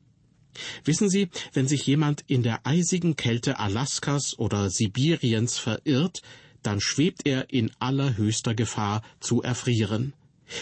Wissen 0.84 1.11
Sie, 1.11 1.28
wenn 1.52 1.66
sich 1.66 1.87
jemand 1.87 2.25
in 2.26 2.42
der 2.42 2.66
eisigen 2.66 3.16
Kälte 3.16 3.58
Alaskas 3.58 4.38
oder 4.38 4.70
Sibiriens 4.70 5.58
verirrt, 5.58 6.23
dann 6.62 6.80
schwebt 6.80 7.26
er 7.26 7.52
in 7.52 7.70
allerhöchster 7.78 8.54
Gefahr 8.54 9.02
zu 9.20 9.42
erfrieren. 9.42 10.14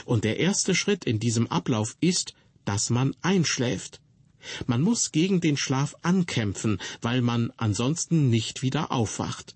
Und 0.04 0.24
der 0.24 0.38
erste 0.38 0.74
Schritt 0.74 1.04
in 1.04 1.20
diesem 1.20 1.46
Ablauf 1.46 1.96
ist, 2.00 2.34
dass 2.64 2.90
man 2.90 3.14
einschläft. 3.22 4.00
Man 4.66 4.82
muss 4.82 5.12
gegen 5.12 5.40
den 5.40 5.56
Schlaf 5.56 5.94
ankämpfen, 6.02 6.80
weil 7.00 7.22
man 7.22 7.52
ansonsten 7.56 8.28
nicht 8.30 8.62
wieder 8.62 8.90
aufwacht. 8.90 9.54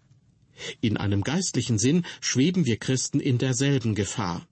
In 0.80 0.96
einem 0.96 1.22
geistlichen 1.22 1.78
Sinn 1.78 2.04
schweben 2.20 2.66
wir 2.66 2.76
Christen 2.76 3.20
in 3.20 3.38
derselben 3.38 3.94
Gefahr. 3.94 4.46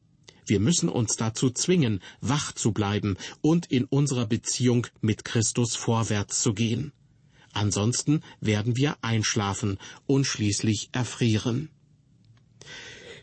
Wir 0.46 0.60
müssen 0.60 0.88
uns 0.88 1.16
dazu 1.16 1.50
zwingen, 1.50 2.00
wach 2.20 2.52
zu 2.52 2.72
bleiben 2.72 3.16
und 3.40 3.70
in 3.70 3.84
unserer 3.84 4.26
Beziehung 4.26 4.86
mit 5.00 5.24
Christus 5.24 5.74
vorwärts 5.74 6.42
zu 6.42 6.52
gehen. 6.52 6.92
Ansonsten 7.52 8.22
werden 8.40 8.76
wir 8.76 8.96
einschlafen 9.00 9.78
und 10.06 10.24
schließlich 10.24 10.90
erfrieren. 10.92 11.70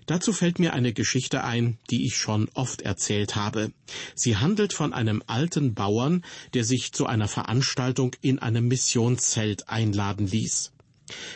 Dazu 0.08 0.34
fällt 0.34 0.58
mir 0.58 0.74
eine 0.74 0.94
Geschichte 0.94 1.44
ein, 1.44 1.78
die 1.90 2.06
ich 2.06 2.16
schon 2.16 2.50
oft 2.54 2.82
erzählt 2.82 3.36
habe. 3.36 3.72
Sie 4.16 4.38
handelt 4.38 4.74
von 4.74 4.94
einem 4.94 5.22
alten 5.28 5.74
Bauern, 5.76 6.24
der 6.54 6.64
sich 6.64 6.92
zu 6.92 7.06
einer 7.06 7.28
Veranstaltung 7.28 8.16
in 8.22 8.40
einem 8.40 8.68
Missionszelt 8.68 9.70
einladen 9.70 10.28
ließ. 10.28 10.72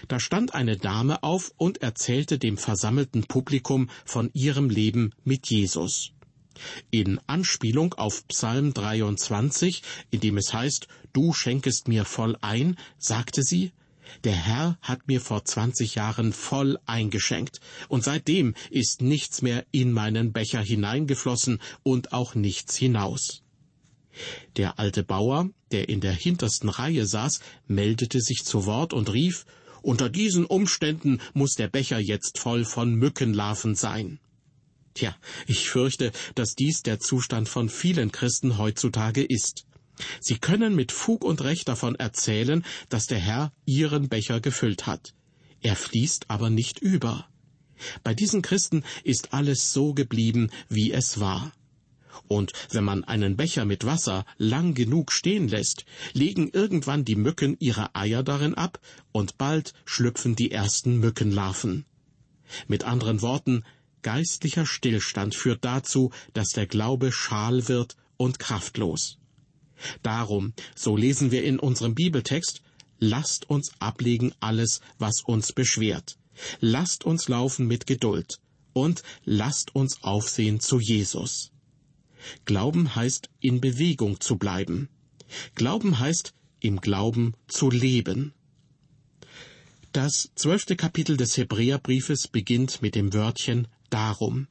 Da 0.07 0.19
stand 0.19 0.53
eine 0.53 0.77
Dame 0.77 1.23
auf 1.23 1.51
und 1.57 1.81
erzählte 1.81 2.37
dem 2.37 2.57
versammelten 2.57 3.23
Publikum 3.23 3.89
von 4.05 4.29
ihrem 4.33 4.69
Leben 4.69 5.11
mit 5.23 5.47
Jesus. 5.49 6.11
In 6.89 7.19
Anspielung 7.27 7.93
auf 7.95 8.27
Psalm 8.27 8.73
23, 8.73 9.83
in 10.11 10.19
dem 10.21 10.37
es 10.37 10.53
heißt, 10.53 10.87
Du 11.13 11.33
schenkest 11.33 11.87
mir 11.87 12.05
voll 12.05 12.37
ein, 12.41 12.77
sagte 12.97 13.43
sie, 13.43 13.71
der 14.23 14.35
Herr 14.35 14.77
hat 14.81 15.07
mir 15.07 15.19
vor 15.19 15.45
zwanzig 15.45 15.95
Jahren 15.95 16.31
voll 16.31 16.77
eingeschenkt, 16.85 17.59
und 17.87 18.03
seitdem 18.03 18.53
ist 18.69 19.01
nichts 19.01 19.41
mehr 19.41 19.65
in 19.71 19.91
meinen 19.91 20.31
Becher 20.31 20.61
hineingeflossen 20.61 21.59
und 21.83 22.13
auch 22.13 22.35
nichts 22.35 22.75
hinaus. 22.75 23.41
Der 24.55 24.79
alte 24.79 25.03
Bauer, 25.03 25.49
der 25.71 25.89
in 25.89 25.99
der 25.99 26.13
hintersten 26.13 26.69
Reihe 26.69 27.05
saß, 27.05 27.39
meldete 27.67 28.21
sich 28.21 28.45
zu 28.45 28.65
Wort 28.65 28.93
und 28.93 29.11
rief 29.11 29.45
Unter 29.85 30.09
diesen 30.09 30.45
Umständen 30.45 31.21
muss 31.35 31.53
der 31.53 31.67
Becher 31.67 31.99
jetzt 31.99 32.39
voll 32.39 32.65
von 32.65 32.95
Mückenlarven 32.95 33.75
sein. 33.75 34.19
Tja, 34.95 35.15
ich 35.45 35.69
fürchte, 35.69 36.11
dass 36.33 36.55
dies 36.55 36.81
der 36.81 36.99
Zustand 36.99 37.47
von 37.47 37.69
vielen 37.69 38.11
Christen 38.11 38.57
heutzutage 38.57 39.23
ist. 39.23 39.67
Sie 40.19 40.39
können 40.39 40.75
mit 40.75 40.91
Fug 40.91 41.23
und 41.23 41.43
Recht 41.43 41.67
davon 41.67 41.93
erzählen, 41.93 42.65
dass 42.89 43.05
der 43.05 43.19
Herr 43.19 43.53
ihren 43.65 44.09
Becher 44.09 44.41
gefüllt 44.41 44.87
hat. 44.87 45.13
Er 45.61 45.75
fließt 45.75 46.31
aber 46.31 46.49
nicht 46.49 46.79
über. 46.79 47.27
Bei 48.03 48.15
diesen 48.15 48.41
Christen 48.41 48.83
ist 49.03 49.33
alles 49.33 49.71
so 49.71 49.93
geblieben, 49.93 50.49
wie 50.67 50.93
es 50.93 51.19
war. 51.19 51.51
Und 52.27 52.53
wenn 52.71 52.83
man 52.83 53.03
einen 53.03 53.35
Becher 53.37 53.65
mit 53.65 53.85
Wasser 53.85 54.25
lang 54.37 54.73
genug 54.73 55.11
stehen 55.11 55.47
lässt, 55.47 55.85
legen 56.13 56.49
irgendwann 56.51 57.05
die 57.05 57.15
Mücken 57.15 57.57
ihre 57.59 57.95
Eier 57.95 58.23
darin 58.23 58.55
ab, 58.55 58.79
und 59.11 59.37
bald 59.37 59.73
schlüpfen 59.85 60.35
die 60.35 60.51
ersten 60.51 60.97
Mückenlarven. 60.99 61.85
Mit 62.67 62.83
anderen 62.83 63.21
Worten, 63.21 63.63
Geistlicher 64.05 64.67
Stillstand 64.67 65.33
führt 65.33 65.65
dazu, 65.65 66.11
dass 66.33 66.49
der 66.49 66.67
Glaube 66.67 67.11
schal 67.11 67.67
wird 67.67 67.95
und 68.17 68.37
kraftlos. 68.37 69.17
Darum, 70.03 70.53
so 70.75 70.95
lesen 70.95 71.31
wir 71.31 71.43
in 71.43 71.57
unserem 71.57 71.95
Bibeltext, 71.95 72.61
lasst 72.99 73.49
uns 73.49 73.71
ablegen 73.79 74.31
alles, 74.39 74.81
was 74.99 75.23
uns 75.25 75.53
beschwert. 75.53 76.19
Lasst 76.59 77.03
uns 77.03 77.29
laufen 77.29 77.65
mit 77.65 77.87
Geduld 77.87 78.37
und 78.73 79.01
lasst 79.23 79.73
uns 79.73 80.03
aufsehen 80.03 80.59
zu 80.59 80.79
Jesus. 80.79 81.51
Glauben 82.45 82.95
heißt, 82.95 83.29
in 83.39 83.61
Bewegung 83.61 84.19
zu 84.19 84.37
bleiben. 84.37 84.89
Glauben 85.55 85.99
heißt, 85.99 86.33
im 86.59 86.81
Glauben 86.81 87.33
zu 87.47 87.69
leben. 87.69 88.33
Das 89.91 90.29
zwölfte 90.35 90.75
Kapitel 90.75 91.15
des 91.15 91.37
Hebräerbriefes 91.37 92.27
beginnt 92.27 92.81
mit 92.81 92.95
dem 92.95 93.13
Wörtchen 93.13 93.67
darum. 93.89 94.47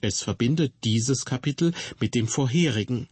Es 0.00 0.22
verbindet 0.22 0.74
dieses 0.84 1.24
Kapitel 1.24 1.72
mit 2.00 2.14
dem 2.14 2.28
vorherigen. 2.28 3.08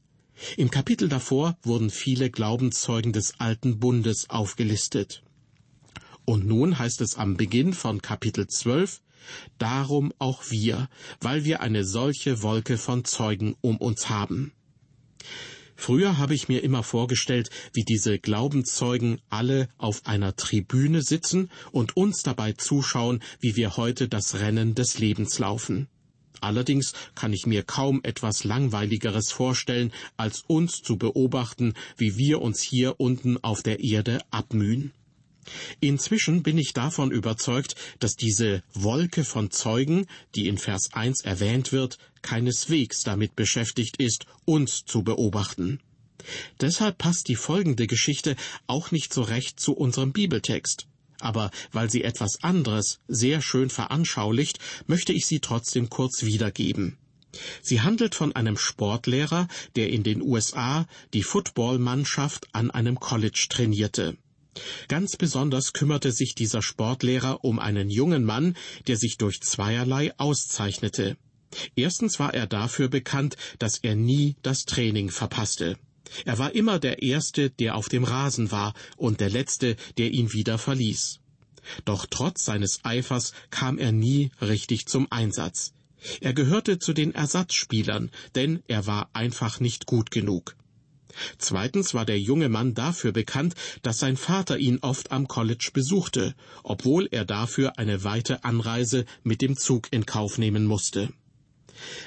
Im 0.57 0.71
Kapitel 0.71 1.09
davor 1.09 1.57
wurden 1.62 1.90
viele 1.90 2.30
Glaubenszeugen 2.30 3.12
des 3.12 3.38
alten 3.38 3.78
Bundes 3.78 4.28
aufgelistet. 4.28 5.23
Und 6.25 6.47
nun 6.47 6.78
heißt 6.78 7.00
es 7.00 7.16
am 7.16 7.37
Beginn 7.37 7.73
von 7.73 8.02
Kapitel 8.02 8.47
12, 8.47 9.00
Darum 9.58 10.12
auch 10.18 10.50
wir, 10.50 10.88
weil 11.20 11.44
wir 11.44 11.60
eine 11.60 11.84
solche 11.84 12.42
Wolke 12.42 12.78
von 12.78 13.04
Zeugen 13.04 13.56
um 13.60 13.76
uns 13.76 14.08
haben. 14.08 14.52
Früher 15.80 16.18
habe 16.18 16.34
ich 16.34 16.48
mir 16.48 16.62
immer 16.62 16.82
vorgestellt, 16.82 17.48
wie 17.72 17.84
diese 17.84 18.18
Glaubenszeugen 18.18 19.18
alle 19.30 19.66
auf 19.78 20.04
einer 20.04 20.36
Tribüne 20.36 21.00
sitzen 21.00 21.50
und 21.72 21.96
uns 21.96 22.22
dabei 22.22 22.52
zuschauen, 22.52 23.22
wie 23.40 23.56
wir 23.56 23.78
heute 23.78 24.06
das 24.06 24.40
Rennen 24.40 24.74
des 24.74 24.98
Lebens 24.98 25.38
laufen. 25.38 25.88
Allerdings 26.42 26.92
kann 27.14 27.32
ich 27.32 27.46
mir 27.46 27.62
kaum 27.62 28.00
etwas 28.02 28.44
Langweiligeres 28.44 29.32
vorstellen, 29.32 29.90
als 30.18 30.42
uns 30.46 30.82
zu 30.82 30.98
beobachten, 30.98 31.72
wie 31.96 32.16
wir 32.18 32.42
uns 32.42 32.60
hier 32.60 33.00
unten 33.00 33.42
auf 33.42 33.62
der 33.62 33.80
Erde 33.80 34.20
abmühen. 34.30 34.92
Inzwischen 35.80 36.42
bin 36.42 36.59
ich 36.59 36.73
davon 36.73 37.11
überzeugt, 37.11 37.75
dass 37.99 38.14
diese 38.14 38.62
Wolke 38.75 39.25
von 39.25 39.50
Zeugen, 39.50 40.06
die 40.35 40.49
in 40.49 40.59
Vers 40.59 40.90
1 40.92 41.23
erwähnt 41.23 41.73
wird, 41.73 41.99
keineswegs 42.23 43.02
damit 43.02 43.37
beschäftigt 43.37 43.97
ist, 43.97 44.26
uns 44.44 44.85
zu 44.85 45.02
beobachten. 45.02 45.80
Deshalb 46.61 46.99
passt 46.99 47.28
die 47.28 47.36
folgende 47.36 47.86
Geschichte 47.86 48.36
auch 48.67 48.91
nicht 48.91 49.14
so 49.14 49.23
recht 49.23 49.58
zu 49.58 49.73
unserem 49.73 50.12
Bibeltext. 50.12 50.86
Aber 51.19 51.50
weil 51.73 51.91
sie 51.91 52.02
etwas 52.02 52.43
anderes 52.43 52.99
sehr 53.08 53.43
schön 53.43 53.71
veranschaulicht, 53.71 54.58
möchte 54.86 55.12
ich 55.12 55.26
sie 55.26 55.41
trotzdem 55.41 55.91
kurz 55.91 56.23
wiedergeben. 56.23 56.97
Sie 57.62 57.80
handelt 57.80 58.14
von 58.14 58.34
einem 58.34 58.56
Sportlehrer, 58.56 59.47
der 59.76 59.91
in 59.91 60.02
den 60.02 60.21
USA 60.23 60.86
die 61.14 61.23
Footballmannschaft 61.23 62.49
an 62.52 62.71
einem 62.71 62.99
College 62.99 63.47
trainierte. 63.49 64.17
Ganz 64.89 65.17
besonders 65.17 65.73
kümmerte 65.73 66.13
sich 66.13 66.34
dieser 66.34 66.63
Sportlehrer 66.63 67.45
um 67.45 67.58
einen 67.58 67.89
jungen 67.91 68.25
Mann, 68.25 68.56
der 68.86 68.97
sich 68.97 69.17
durch 69.17 69.41
zweierlei 69.41 70.13
auszeichnete. 70.19 71.17
Erstens 71.76 72.19
war 72.19 72.34
er 72.34 72.47
dafür 72.47 72.89
bekannt, 72.89 73.36
dass 73.58 73.78
er 73.78 73.95
nie 73.95 74.36
das 74.43 74.65
Training 74.65 75.10
verpasste. 75.10 75.76
Er 76.25 76.39
war 76.39 76.54
immer 76.54 76.78
der 76.78 77.02
Erste, 77.02 77.50
der 77.50 77.76
auf 77.76 77.89
dem 77.89 78.04
Rasen 78.04 78.50
war, 78.50 78.75
und 78.97 79.21
der 79.21 79.30
Letzte, 79.30 79.76
der 79.99 80.10
ihn 80.10 80.32
wieder 80.32 80.58
verließ. 80.58 81.21
Doch 81.84 82.06
trotz 82.08 82.45
seines 82.45 82.84
Eifers 82.84 83.32
kam 83.50 83.78
er 83.78 83.93
nie 83.93 84.30
richtig 84.41 84.86
zum 84.86 85.06
Einsatz. 85.10 85.73
Er 86.21 86.32
gehörte 86.32 86.78
zu 86.78 86.93
den 86.93 87.15
Ersatzspielern, 87.15 88.10
denn 88.34 88.63
er 88.67 88.86
war 88.86 89.10
einfach 89.13 89.60
nicht 89.60 89.86
gut 89.86 90.10
genug. 90.10 90.56
Zweitens 91.38 91.94
war 91.94 92.04
der 92.04 92.20
junge 92.20 92.49
Mann 92.49 92.75
dafür 92.75 93.12
bekannt, 93.12 93.54
dass 93.82 93.99
sein 93.99 94.16
Vater 94.16 94.58
ihn 94.58 94.78
oft 94.82 95.12
am 95.12 95.28
College 95.28 95.70
besuchte, 95.73 96.34
obwohl 96.62 97.08
er 97.10 97.25
dafür 97.25 97.78
eine 97.78 98.04
weite 98.04 98.44
Anreise 98.44 99.04
mit 99.23 99.42
dem 99.42 99.56
Zug 99.56 99.88
in 99.90 100.06
Kauf 100.06 100.38
nehmen 100.38 100.66
musste. 100.66 101.10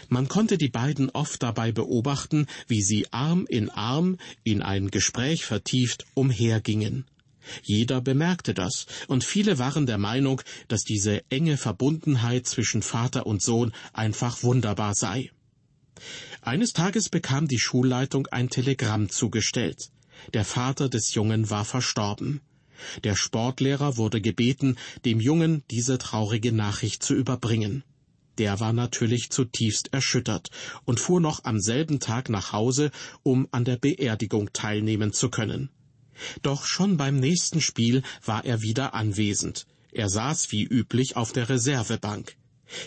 Man 0.09 0.27
konnte 0.27 0.57
die 0.57 0.69
beiden 0.69 1.09
oft 1.09 1.41
dabei 1.41 1.71
beobachten, 1.71 2.47
wie 2.67 2.81
sie 2.81 3.11
Arm 3.11 3.45
in 3.47 3.69
Arm 3.69 4.17
in 4.43 4.61
ein 4.61 4.91
Gespräch 4.91 5.45
vertieft 5.45 6.05
umhergingen. 6.13 7.05
Jeder 7.63 7.99
bemerkte 8.01 8.53
das, 8.53 8.85
und 9.07 9.23
viele 9.23 9.59
waren 9.59 9.85
der 9.85 9.97
Meinung, 9.97 10.41
dass 10.67 10.83
diese 10.83 11.23
enge 11.29 11.57
Verbundenheit 11.57 12.47
zwischen 12.47 12.81
Vater 12.81 13.25
und 13.25 13.41
Sohn 13.41 13.73
einfach 13.91 14.43
wunderbar 14.43 14.93
sei. 14.95 15.31
Eines 16.41 16.73
Tages 16.73 17.09
bekam 17.09 17.47
die 17.47 17.59
Schulleitung 17.59 18.27
ein 18.27 18.49
Telegramm 18.49 19.09
zugestellt. 19.09 19.89
Der 20.33 20.45
Vater 20.45 20.89
des 20.89 21.13
Jungen 21.13 21.49
war 21.49 21.65
verstorben. 21.65 22.41
Der 23.03 23.15
Sportlehrer 23.15 23.97
wurde 23.97 24.21
gebeten, 24.21 24.77
dem 25.05 25.19
Jungen 25.19 25.63
diese 25.69 25.97
traurige 25.97 26.51
Nachricht 26.51 27.03
zu 27.03 27.13
überbringen. 27.13 27.83
Der 28.37 28.59
war 28.59 28.73
natürlich 28.73 29.29
zutiefst 29.29 29.93
erschüttert 29.93 30.49
und 30.85 30.99
fuhr 30.99 31.21
noch 31.21 31.43
am 31.43 31.59
selben 31.59 31.99
Tag 31.99 32.29
nach 32.29 32.51
Hause, 32.51 32.91
um 33.21 33.47
an 33.51 33.63
der 33.63 33.77
Beerdigung 33.77 34.51
teilnehmen 34.53 35.13
zu 35.13 35.29
können. 35.29 35.69
Doch 36.41 36.65
schon 36.65 36.97
beim 36.97 37.19
nächsten 37.19 37.61
Spiel 37.61 38.03
war 38.25 38.43
er 38.45 38.61
wieder 38.61 38.93
anwesend. 38.93 39.67
Er 39.91 40.09
saß 40.09 40.51
wie 40.51 40.63
üblich 40.63 41.15
auf 41.15 41.31
der 41.31 41.49
Reservebank. 41.49 42.35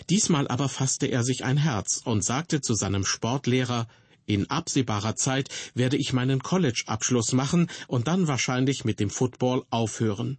Diesmal 0.09 0.47
aber 0.47 0.69
fasste 0.69 1.07
er 1.07 1.23
sich 1.23 1.43
ein 1.43 1.57
Herz 1.57 2.01
und 2.03 2.23
sagte 2.23 2.61
zu 2.61 2.73
seinem 2.73 3.05
Sportlehrer 3.05 3.87
In 4.25 4.49
absehbarer 4.49 5.15
Zeit 5.15 5.49
werde 5.73 5.97
ich 5.97 6.13
meinen 6.13 6.43
College-Abschluss 6.43 7.31
machen 7.31 7.69
und 7.87 8.07
dann 8.07 8.27
wahrscheinlich 8.27 8.83
mit 8.83 8.99
dem 8.99 9.09
Football 9.09 9.63
aufhören. 9.69 10.37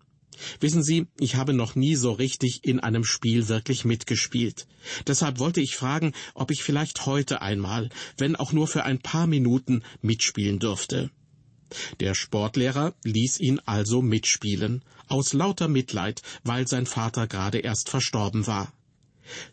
Wissen 0.61 0.83
Sie, 0.83 1.07
ich 1.19 1.35
habe 1.35 1.53
noch 1.53 1.75
nie 1.75 1.97
so 1.97 2.13
richtig 2.13 2.65
in 2.65 2.81
einem 2.81 3.05
Spiel 3.05 3.49
wirklich 3.49 3.85
mitgespielt. 3.85 4.67
Deshalb 5.07 5.39
wollte 5.39 5.61
ich 5.61 5.77
fragen, 5.77 6.13
ob 6.35 6.51
ich 6.51 6.63
vielleicht 6.63 7.07
heute 7.07 7.43
einmal, 7.43 7.89
wenn 8.17 8.37
auch 8.37 8.53
nur 8.53 8.69
für 8.69 8.85
ein 8.85 9.01
paar 9.01 9.27
Minuten, 9.27 9.83
mitspielen 10.01 10.59
dürfte. 10.59 11.11
Der 12.01 12.15
Sportlehrer 12.15 12.95
ließ 13.05 13.41
ihn 13.41 13.61
also 13.67 14.01
mitspielen, 14.01 14.83
aus 15.09 15.33
lauter 15.33 15.69
Mitleid, 15.69 16.23
weil 16.45 16.67
sein 16.67 16.87
Vater 16.87 17.27
gerade 17.27 17.59
erst 17.59 17.91
verstorben 17.91 18.47
war. 18.47 18.73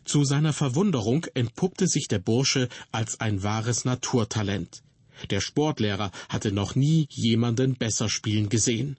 Zu 0.04 0.24
seiner 0.24 0.52
Verwunderung 0.52 1.26
entpuppte 1.34 1.86
sich 1.86 2.08
der 2.08 2.18
Bursche 2.18 2.68
als 2.92 3.20
ein 3.20 3.42
wahres 3.42 3.84
Naturtalent. 3.84 4.82
Der 5.30 5.40
Sportlehrer 5.40 6.10
hatte 6.28 6.52
noch 6.52 6.74
nie 6.74 7.06
jemanden 7.10 7.74
besser 7.74 8.08
spielen 8.08 8.48
gesehen. 8.48 8.96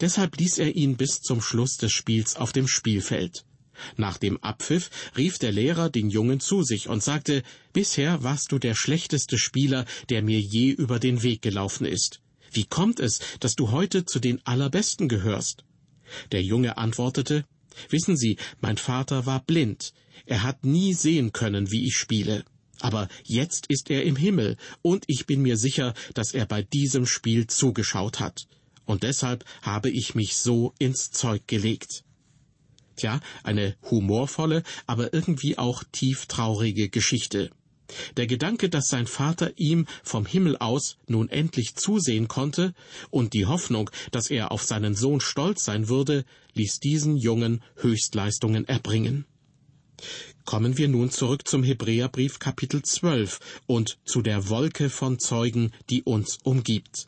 Deshalb 0.00 0.36
ließ 0.36 0.58
er 0.58 0.74
ihn 0.74 0.96
bis 0.96 1.20
zum 1.20 1.40
Schluss 1.40 1.76
des 1.76 1.92
Spiels 1.92 2.36
auf 2.36 2.52
dem 2.52 2.68
Spielfeld. 2.68 3.44
Nach 3.96 4.18
dem 4.18 4.42
Abpfiff 4.42 4.90
rief 5.16 5.38
der 5.38 5.52
Lehrer 5.52 5.88
den 5.88 6.10
Jungen 6.10 6.40
zu 6.40 6.62
sich 6.62 6.88
und 6.88 7.02
sagte, 7.02 7.42
Bisher 7.72 8.22
warst 8.24 8.50
du 8.50 8.58
der 8.58 8.74
schlechteste 8.74 9.38
Spieler, 9.38 9.84
der 10.08 10.22
mir 10.22 10.40
je 10.40 10.70
über 10.70 10.98
den 10.98 11.22
Weg 11.22 11.42
gelaufen 11.42 11.86
ist. 11.86 12.20
Wie 12.50 12.64
kommt 12.64 12.98
es, 12.98 13.20
dass 13.40 13.54
du 13.54 13.70
heute 13.70 14.04
zu 14.04 14.18
den 14.18 14.44
Allerbesten 14.44 15.08
gehörst? 15.08 15.64
Der 16.32 16.42
Junge 16.42 16.76
antwortete, 16.76 17.44
Wissen 17.90 18.16
Sie, 18.16 18.36
mein 18.60 18.76
Vater 18.76 19.26
war 19.26 19.40
blind. 19.40 19.92
Er 20.26 20.42
hat 20.42 20.64
nie 20.64 20.94
sehen 20.94 21.32
können, 21.32 21.70
wie 21.70 21.86
ich 21.86 21.96
spiele. 21.96 22.44
Aber 22.80 23.08
jetzt 23.24 23.66
ist 23.68 23.90
er 23.90 24.04
im 24.04 24.16
Himmel, 24.16 24.56
und 24.82 25.04
ich 25.08 25.26
bin 25.26 25.42
mir 25.42 25.56
sicher, 25.56 25.94
dass 26.14 26.32
er 26.32 26.46
bei 26.46 26.62
diesem 26.62 27.06
Spiel 27.06 27.46
zugeschaut 27.46 28.20
hat. 28.20 28.46
Und 28.84 29.02
deshalb 29.02 29.44
habe 29.62 29.90
ich 29.90 30.14
mich 30.14 30.36
so 30.36 30.74
ins 30.78 31.10
Zeug 31.10 31.46
gelegt. 31.46 32.04
Tja, 32.96 33.20
eine 33.42 33.76
humorvolle, 33.90 34.62
aber 34.86 35.12
irgendwie 35.12 35.58
auch 35.58 35.84
tieftraurige 35.92 36.88
Geschichte. 36.88 37.50
Der 38.16 38.26
Gedanke, 38.26 38.68
dass 38.68 38.88
sein 38.88 39.06
Vater 39.06 39.52
ihm 39.56 39.86
vom 40.02 40.26
Himmel 40.26 40.56
aus 40.58 40.98
nun 41.06 41.30
endlich 41.30 41.74
zusehen 41.74 42.28
konnte, 42.28 42.74
und 43.10 43.32
die 43.32 43.46
Hoffnung, 43.46 43.90
dass 44.10 44.30
er 44.30 44.52
auf 44.52 44.62
seinen 44.62 44.94
Sohn 44.94 45.20
stolz 45.20 45.64
sein 45.64 45.88
würde, 45.88 46.24
ließ 46.54 46.80
diesen 46.80 47.16
Jungen 47.16 47.62
Höchstleistungen 47.76 48.66
erbringen. 48.66 49.24
Kommen 50.44 50.78
wir 50.78 50.88
nun 50.88 51.10
zurück 51.10 51.46
zum 51.46 51.62
Hebräerbrief 51.62 52.38
Kapitel 52.38 52.82
12 52.82 53.38
und 53.66 53.98
zu 54.04 54.22
der 54.22 54.48
Wolke 54.48 54.90
von 54.90 55.18
Zeugen, 55.18 55.72
die 55.90 56.02
uns 56.02 56.38
umgibt. 56.42 57.06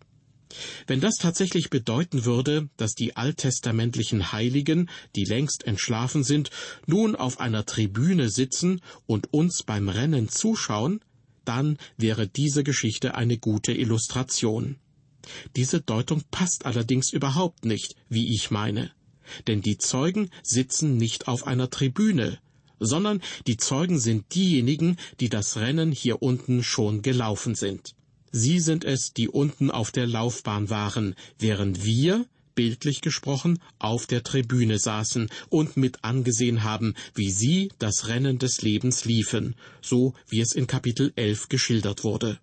Wenn 0.87 1.00
das 1.00 1.14
tatsächlich 1.16 1.70
bedeuten 1.70 2.24
würde, 2.24 2.68
dass 2.76 2.94
die 2.94 3.16
alttestamentlichen 3.16 4.33
Heiligen, 4.33 4.90
die 5.14 5.24
längst 5.24 5.64
entschlafen 5.66 6.24
sind, 6.24 6.50
nun 6.87 7.14
auf 7.16 7.40
einer 7.40 7.64
Tribüne 7.64 8.29
sitzen 8.29 8.81
und 9.07 9.33
uns 9.33 9.62
beim 9.62 9.88
Rennen 9.88 10.29
zuschauen, 10.29 11.00
dann 11.44 11.79
wäre 11.96 12.26
diese 12.29 12.64
Geschichte 12.64 13.14
eine 13.14 13.38
gute 13.38 13.72
Illustration. 13.72 14.76
Diese 15.57 15.81
Deutung 15.81 16.22
passt 16.31 16.66
allerdings 16.66 17.12
überhaupt 17.12 17.64
nicht, 17.64 17.94
wie 18.09 18.35
ich 18.35 18.50
meine. 18.50 18.90
Denn 19.46 19.62
die 19.62 19.79
Zeugen 19.79 20.31
sitzen 20.42 20.96
nicht 20.96 21.29
auf 21.29 21.46
einer 21.46 21.70
Tribüne, 21.70 22.38
sondern 22.81 23.23
die 23.47 23.57
Zeugen 23.57 23.99
sind 23.99 24.35
diejenigen, 24.35 24.97
die 25.21 25.29
das 25.29 25.57
Rennen 25.57 25.93
hier 25.93 26.23
unten 26.23 26.64
schon 26.64 27.03
gelaufen 27.03 27.55
sind. 27.55 27.95
Sie 28.33 28.61
sind 28.61 28.85
es, 28.85 29.12
die 29.12 29.29
unten 29.29 29.71
auf 29.71 29.90
der 29.90 30.07
Laufbahn 30.07 30.71
waren, 30.71 31.14
während 31.38 31.85
wir, 31.85 32.27
bildlich 32.55 33.01
gesprochen, 33.01 33.59
auf 33.79 34.07
der 34.07 34.23
Tribüne 34.23 34.79
saßen 34.79 35.31
und 35.49 35.77
mit 35.77 36.05
angesehen 36.05 36.62
haben, 36.62 36.95
wie 37.14 37.31
sie 37.31 37.71
das 37.79 38.09
Rennen 38.09 38.38
des 38.38 38.62
Lebens 38.62 39.05
liefen, 39.05 39.55
so 39.81 40.14
wie 40.29 40.40
es 40.40 40.53
in 40.53 40.66
Kapitel 40.66 41.12
11 41.16 41.49
geschildert 41.49 42.05
wurde. 42.05 42.38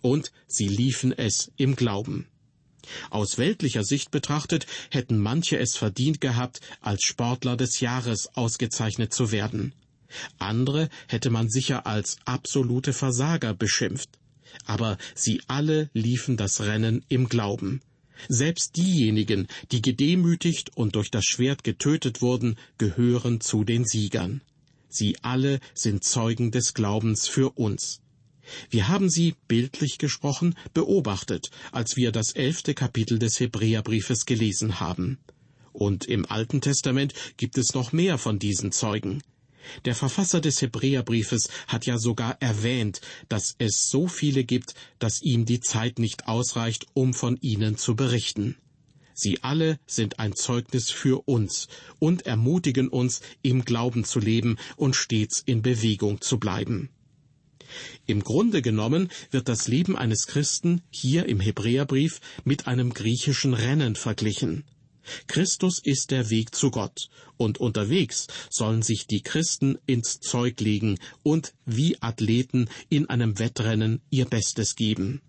Und 0.00 0.32
sie 0.46 0.68
liefen 0.68 1.12
es 1.12 1.52
im 1.56 1.76
Glauben. 1.76 2.26
Aus 3.10 3.38
weltlicher 3.38 3.84
Sicht 3.84 4.10
betrachtet 4.10 4.66
hätten 4.90 5.18
manche 5.18 5.58
es 5.58 5.76
verdient 5.76 6.20
gehabt, 6.20 6.60
als 6.80 7.02
Sportler 7.02 7.56
des 7.56 7.80
Jahres 7.80 8.28
ausgezeichnet 8.34 9.12
zu 9.12 9.32
werden. 9.32 9.74
Andere 10.38 10.88
hätte 11.06 11.30
man 11.30 11.50
sicher 11.50 11.86
als 11.86 12.16
absolute 12.24 12.92
Versager 12.92 13.54
beschimpft 13.54 14.18
aber 14.64 14.98
sie 15.14 15.40
alle 15.46 15.90
liefen 15.92 16.36
das 16.36 16.60
Rennen 16.60 17.04
im 17.08 17.28
Glauben. 17.28 17.80
Selbst 18.28 18.76
diejenigen, 18.76 19.46
die 19.70 19.80
gedemütigt 19.80 20.76
und 20.76 20.96
durch 20.96 21.10
das 21.10 21.24
Schwert 21.24 21.62
getötet 21.62 22.20
wurden, 22.20 22.56
gehören 22.76 23.40
zu 23.40 23.64
den 23.64 23.84
Siegern. 23.84 24.42
Sie 24.88 25.16
alle 25.22 25.60
sind 25.74 26.02
Zeugen 26.02 26.50
des 26.50 26.74
Glaubens 26.74 27.28
für 27.28 27.50
uns. 27.50 28.00
Wir 28.70 28.88
haben 28.88 29.10
sie, 29.10 29.34
bildlich 29.46 29.98
gesprochen, 29.98 30.54
beobachtet, 30.74 31.50
als 31.72 31.96
wir 31.96 32.12
das 32.12 32.32
elfte 32.32 32.74
Kapitel 32.74 33.18
des 33.18 33.40
Hebräerbriefes 33.40 34.26
gelesen 34.26 34.80
haben. 34.80 35.18
Und 35.72 36.06
im 36.06 36.26
Alten 36.26 36.60
Testament 36.60 37.14
gibt 37.36 37.56
es 37.58 37.74
noch 37.74 37.92
mehr 37.92 38.18
von 38.18 38.38
diesen 38.38 38.72
Zeugen. 38.72 39.22
Der 39.84 39.94
Verfasser 39.94 40.40
des 40.40 40.62
Hebräerbriefes 40.62 41.48
hat 41.66 41.86
ja 41.86 41.98
sogar 41.98 42.40
erwähnt, 42.40 43.00
dass 43.28 43.54
es 43.58 43.88
so 43.88 44.08
viele 44.08 44.44
gibt, 44.44 44.74
dass 44.98 45.22
ihm 45.22 45.44
die 45.44 45.60
Zeit 45.60 45.98
nicht 45.98 46.26
ausreicht, 46.26 46.86
um 46.94 47.14
von 47.14 47.36
ihnen 47.40 47.76
zu 47.76 47.94
berichten. 47.94 48.56
Sie 49.14 49.42
alle 49.42 49.80
sind 49.86 50.20
ein 50.20 50.34
Zeugnis 50.36 50.90
für 50.90 51.28
uns 51.28 51.66
und 51.98 52.24
ermutigen 52.24 52.88
uns, 52.88 53.20
im 53.42 53.64
Glauben 53.64 54.04
zu 54.04 54.20
leben 54.20 54.58
und 54.76 54.94
stets 54.94 55.42
in 55.44 55.60
Bewegung 55.60 56.20
zu 56.20 56.38
bleiben. 56.38 56.88
Im 58.06 58.22
Grunde 58.22 58.62
genommen 58.62 59.10
wird 59.30 59.48
das 59.48 59.68
Leben 59.68 59.96
eines 59.96 60.26
Christen 60.26 60.82
hier 60.90 61.26
im 61.26 61.40
Hebräerbrief 61.40 62.20
mit 62.44 62.66
einem 62.66 62.94
griechischen 62.94 63.54
Rennen 63.54 63.96
verglichen. 63.96 64.64
Christus 65.26 65.80
ist 65.82 66.10
der 66.10 66.30
Weg 66.30 66.54
zu 66.54 66.70
Gott, 66.70 67.08
und 67.36 67.58
unterwegs 67.58 68.26
sollen 68.50 68.82
sich 68.82 69.06
die 69.06 69.22
Christen 69.22 69.78
ins 69.86 70.20
Zeug 70.20 70.60
legen 70.60 70.98
und 71.22 71.54
wie 71.64 72.00
Athleten 72.02 72.68
in 72.88 73.08
einem 73.08 73.38
Wettrennen 73.38 74.02
ihr 74.10 74.26
Bestes 74.26 74.76
geben. 74.76 75.22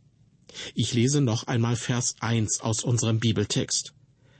Ich 0.73 0.93
lese 0.93 1.21
noch 1.21 1.45
einmal 1.47 1.75
Vers 1.75 2.15
1 2.19 2.61
aus 2.61 2.83
unserem 2.83 3.19
Bibeltext. 3.19 3.93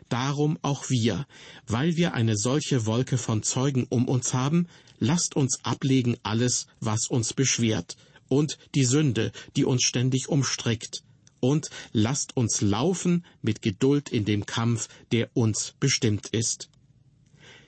Darum 0.09 0.57
auch 0.63 0.89
wir, 0.89 1.27
weil 1.67 1.95
wir 1.95 2.15
eine 2.15 2.35
solche 2.35 2.87
Wolke 2.87 3.19
von 3.19 3.43
Zeugen 3.43 3.85
um 3.89 4.07
uns 4.07 4.33
haben, 4.33 4.67
lasst 4.99 5.35
uns 5.35 5.59
ablegen 5.63 6.17
alles, 6.23 6.67
was 6.79 7.07
uns 7.07 7.33
beschwert, 7.33 7.97
und 8.27 8.57
die 8.75 8.85
Sünde, 8.85 9.31
die 9.55 9.65
uns 9.65 9.83
ständig 9.83 10.29
umstrickt, 10.29 11.03
und 11.39 11.69
lasst 11.93 12.35
uns 12.35 12.61
laufen 12.61 13.25
mit 13.41 13.61
Geduld 13.61 14.09
in 14.09 14.25
dem 14.25 14.45
Kampf, 14.45 14.87
der 15.11 15.29
uns 15.33 15.73
bestimmt 15.79 16.27
ist. 16.27 16.69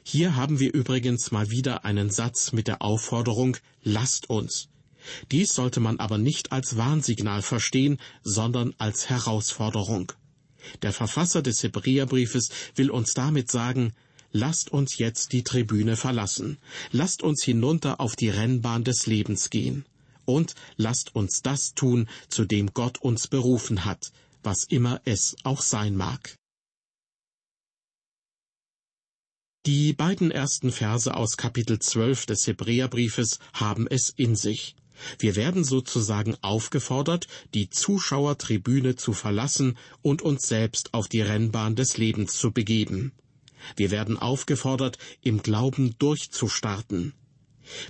Hier 0.03 0.35
haben 0.35 0.59
wir 0.59 0.73
übrigens 0.73 1.31
mal 1.31 1.49
wieder 1.51 1.85
einen 1.85 2.09
Satz 2.09 2.51
mit 2.51 2.67
der 2.67 2.81
Aufforderung 2.81 3.57
Lasst 3.83 4.29
uns. 4.29 4.67
Dies 5.31 5.53
sollte 5.53 5.79
man 5.79 5.99
aber 5.99 6.17
nicht 6.17 6.51
als 6.51 6.77
Warnsignal 6.77 7.41
verstehen, 7.41 7.99
sondern 8.23 8.75
als 8.77 9.09
Herausforderung. 9.09 10.11
Der 10.81 10.93
Verfasser 10.93 11.41
des 11.41 11.63
Hebräerbriefes 11.63 12.49
will 12.75 12.91
uns 12.91 13.13
damit 13.13 13.49
sagen, 13.49 13.93
lasst 14.31 14.71
uns 14.71 14.97
jetzt 14.97 15.33
die 15.33 15.43
Tribüne 15.43 15.95
verlassen, 15.95 16.57
lasst 16.91 17.23
uns 17.23 17.43
hinunter 17.43 17.99
auf 17.99 18.15
die 18.15 18.29
Rennbahn 18.29 18.83
des 18.83 19.05
Lebens 19.05 19.49
gehen 19.49 19.85
und 20.25 20.55
lasst 20.77 21.15
uns 21.15 21.41
das 21.41 21.73
tun, 21.73 22.07
zu 22.29 22.45
dem 22.45 22.73
Gott 22.73 22.99
uns 22.99 23.27
berufen 23.27 23.85
hat, 23.85 24.11
was 24.43 24.63
immer 24.63 25.01
es 25.05 25.35
auch 25.43 25.61
sein 25.61 25.95
mag. 25.95 26.35
Die 29.67 29.93
beiden 29.93 30.31
ersten 30.31 30.71
Verse 30.71 31.13
aus 31.15 31.37
Kapitel 31.37 31.77
12 31.77 32.25
des 32.25 32.47
Hebräerbriefes 32.47 33.37
haben 33.53 33.85
es 33.87 34.09
in 34.09 34.35
sich. 34.35 34.75
Wir 35.19 35.35
werden 35.35 35.63
sozusagen 35.63 36.35
aufgefordert, 36.41 37.27
die 37.53 37.69
Zuschauertribüne 37.69 38.95
zu 38.95 39.13
verlassen 39.13 39.77
und 40.01 40.23
uns 40.23 40.47
selbst 40.47 40.93
auf 40.95 41.07
die 41.07 41.21
Rennbahn 41.21 41.75
des 41.75 41.97
Lebens 41.97 42.33
zu 42.33 42.51
begeben. 42.51 43.11
Wir 43.75 43.91
werden 43.91 44.17
aufgefordert, 44.17 44.97
im 45.21 45.41
Glauben 45.41 45.95
durchzustarten. 45.99 47.13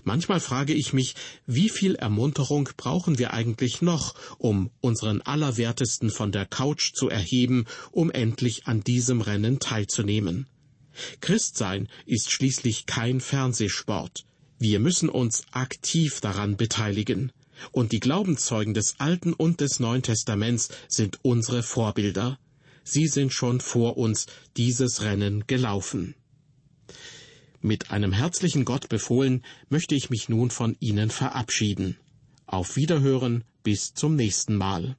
Manchmal 0.03 0.39
frage 0.39 0.73
ich 0.73 0.93
mich, 0.93 1.15
wie 1.45 1.69
viel 1.69 1.95
Ermunterung 1.95 2.69
brauchen 2.77 3.17
wir 3.19 3.33
eigentlich 3.33 3.81
noch, 3.81 4.15
um 4.37 4.69
unseren 4.81 5.21
Allerwertesten 5.21 6.09
von 6.09 6.31
der 6.31 6.45
Couch 6.45 6.93
zu 6.93 7.09
erheben, 7.09 7.65
um 7.91 8.11
endlich 8.11 8.67
an 8.67 8.81
diesem 8.83 9.21
Rennen 9.21 9.59
teilzunehmen. 9.59 10.47
Christsein 11.21 11.87
ist 12.05 12.31
schließlich 12.31 12.85
kein 12.85 13.21
Fernsehsport. 13.21 14.25
Wir 14.59 14.79
müssen 14.79 15.09
uns 15.09 15.43
aktiv 15.51 16.21
daran 16.21 16.57
beteiligen. 16.57 17.31
Und 17.71 17.91
die 17.91 17.99
Glaubenszeugen 17.99 18.73
des 18.73 18.99
Alten 18.99 19.33
und 19.33 19.61
des 19.61 19.79
Neuen 19.79 20.01
Testaments 20.01 20.69
sind 20.87 21.19
unsere 21.23 21.63
Vorbilder. 21.63 22.39
Sie 22.83 23.07
sind 23.07 23.33
schon 23.33 23.59
vor 23.59 23.97
uns 23.97 24.27
dieses 24.57 25.01
Rennen 25.01 25.45
gelaufen. 25.47 26.15
Mit 27.61 27.91
einem 27.91 28.11
herzlichen 28.11 28.65
Gott 28.65 28.89
befohlen 28.89 29.43
möchte 29.69 29.93
ich 29.95 30.09
mich 30.09 30.29
nun 30.29 30.49
von 30.49 30.75
Ihnen 30.79 31.11
verabschieden. 31.11 31.97
Auf 32.47 32.75
Wiederhören 32.75 33.43
bis 33.63 33.93
zum 33.93 34.15
nächsten 34.15 34.55
Mal. 34.55 34.97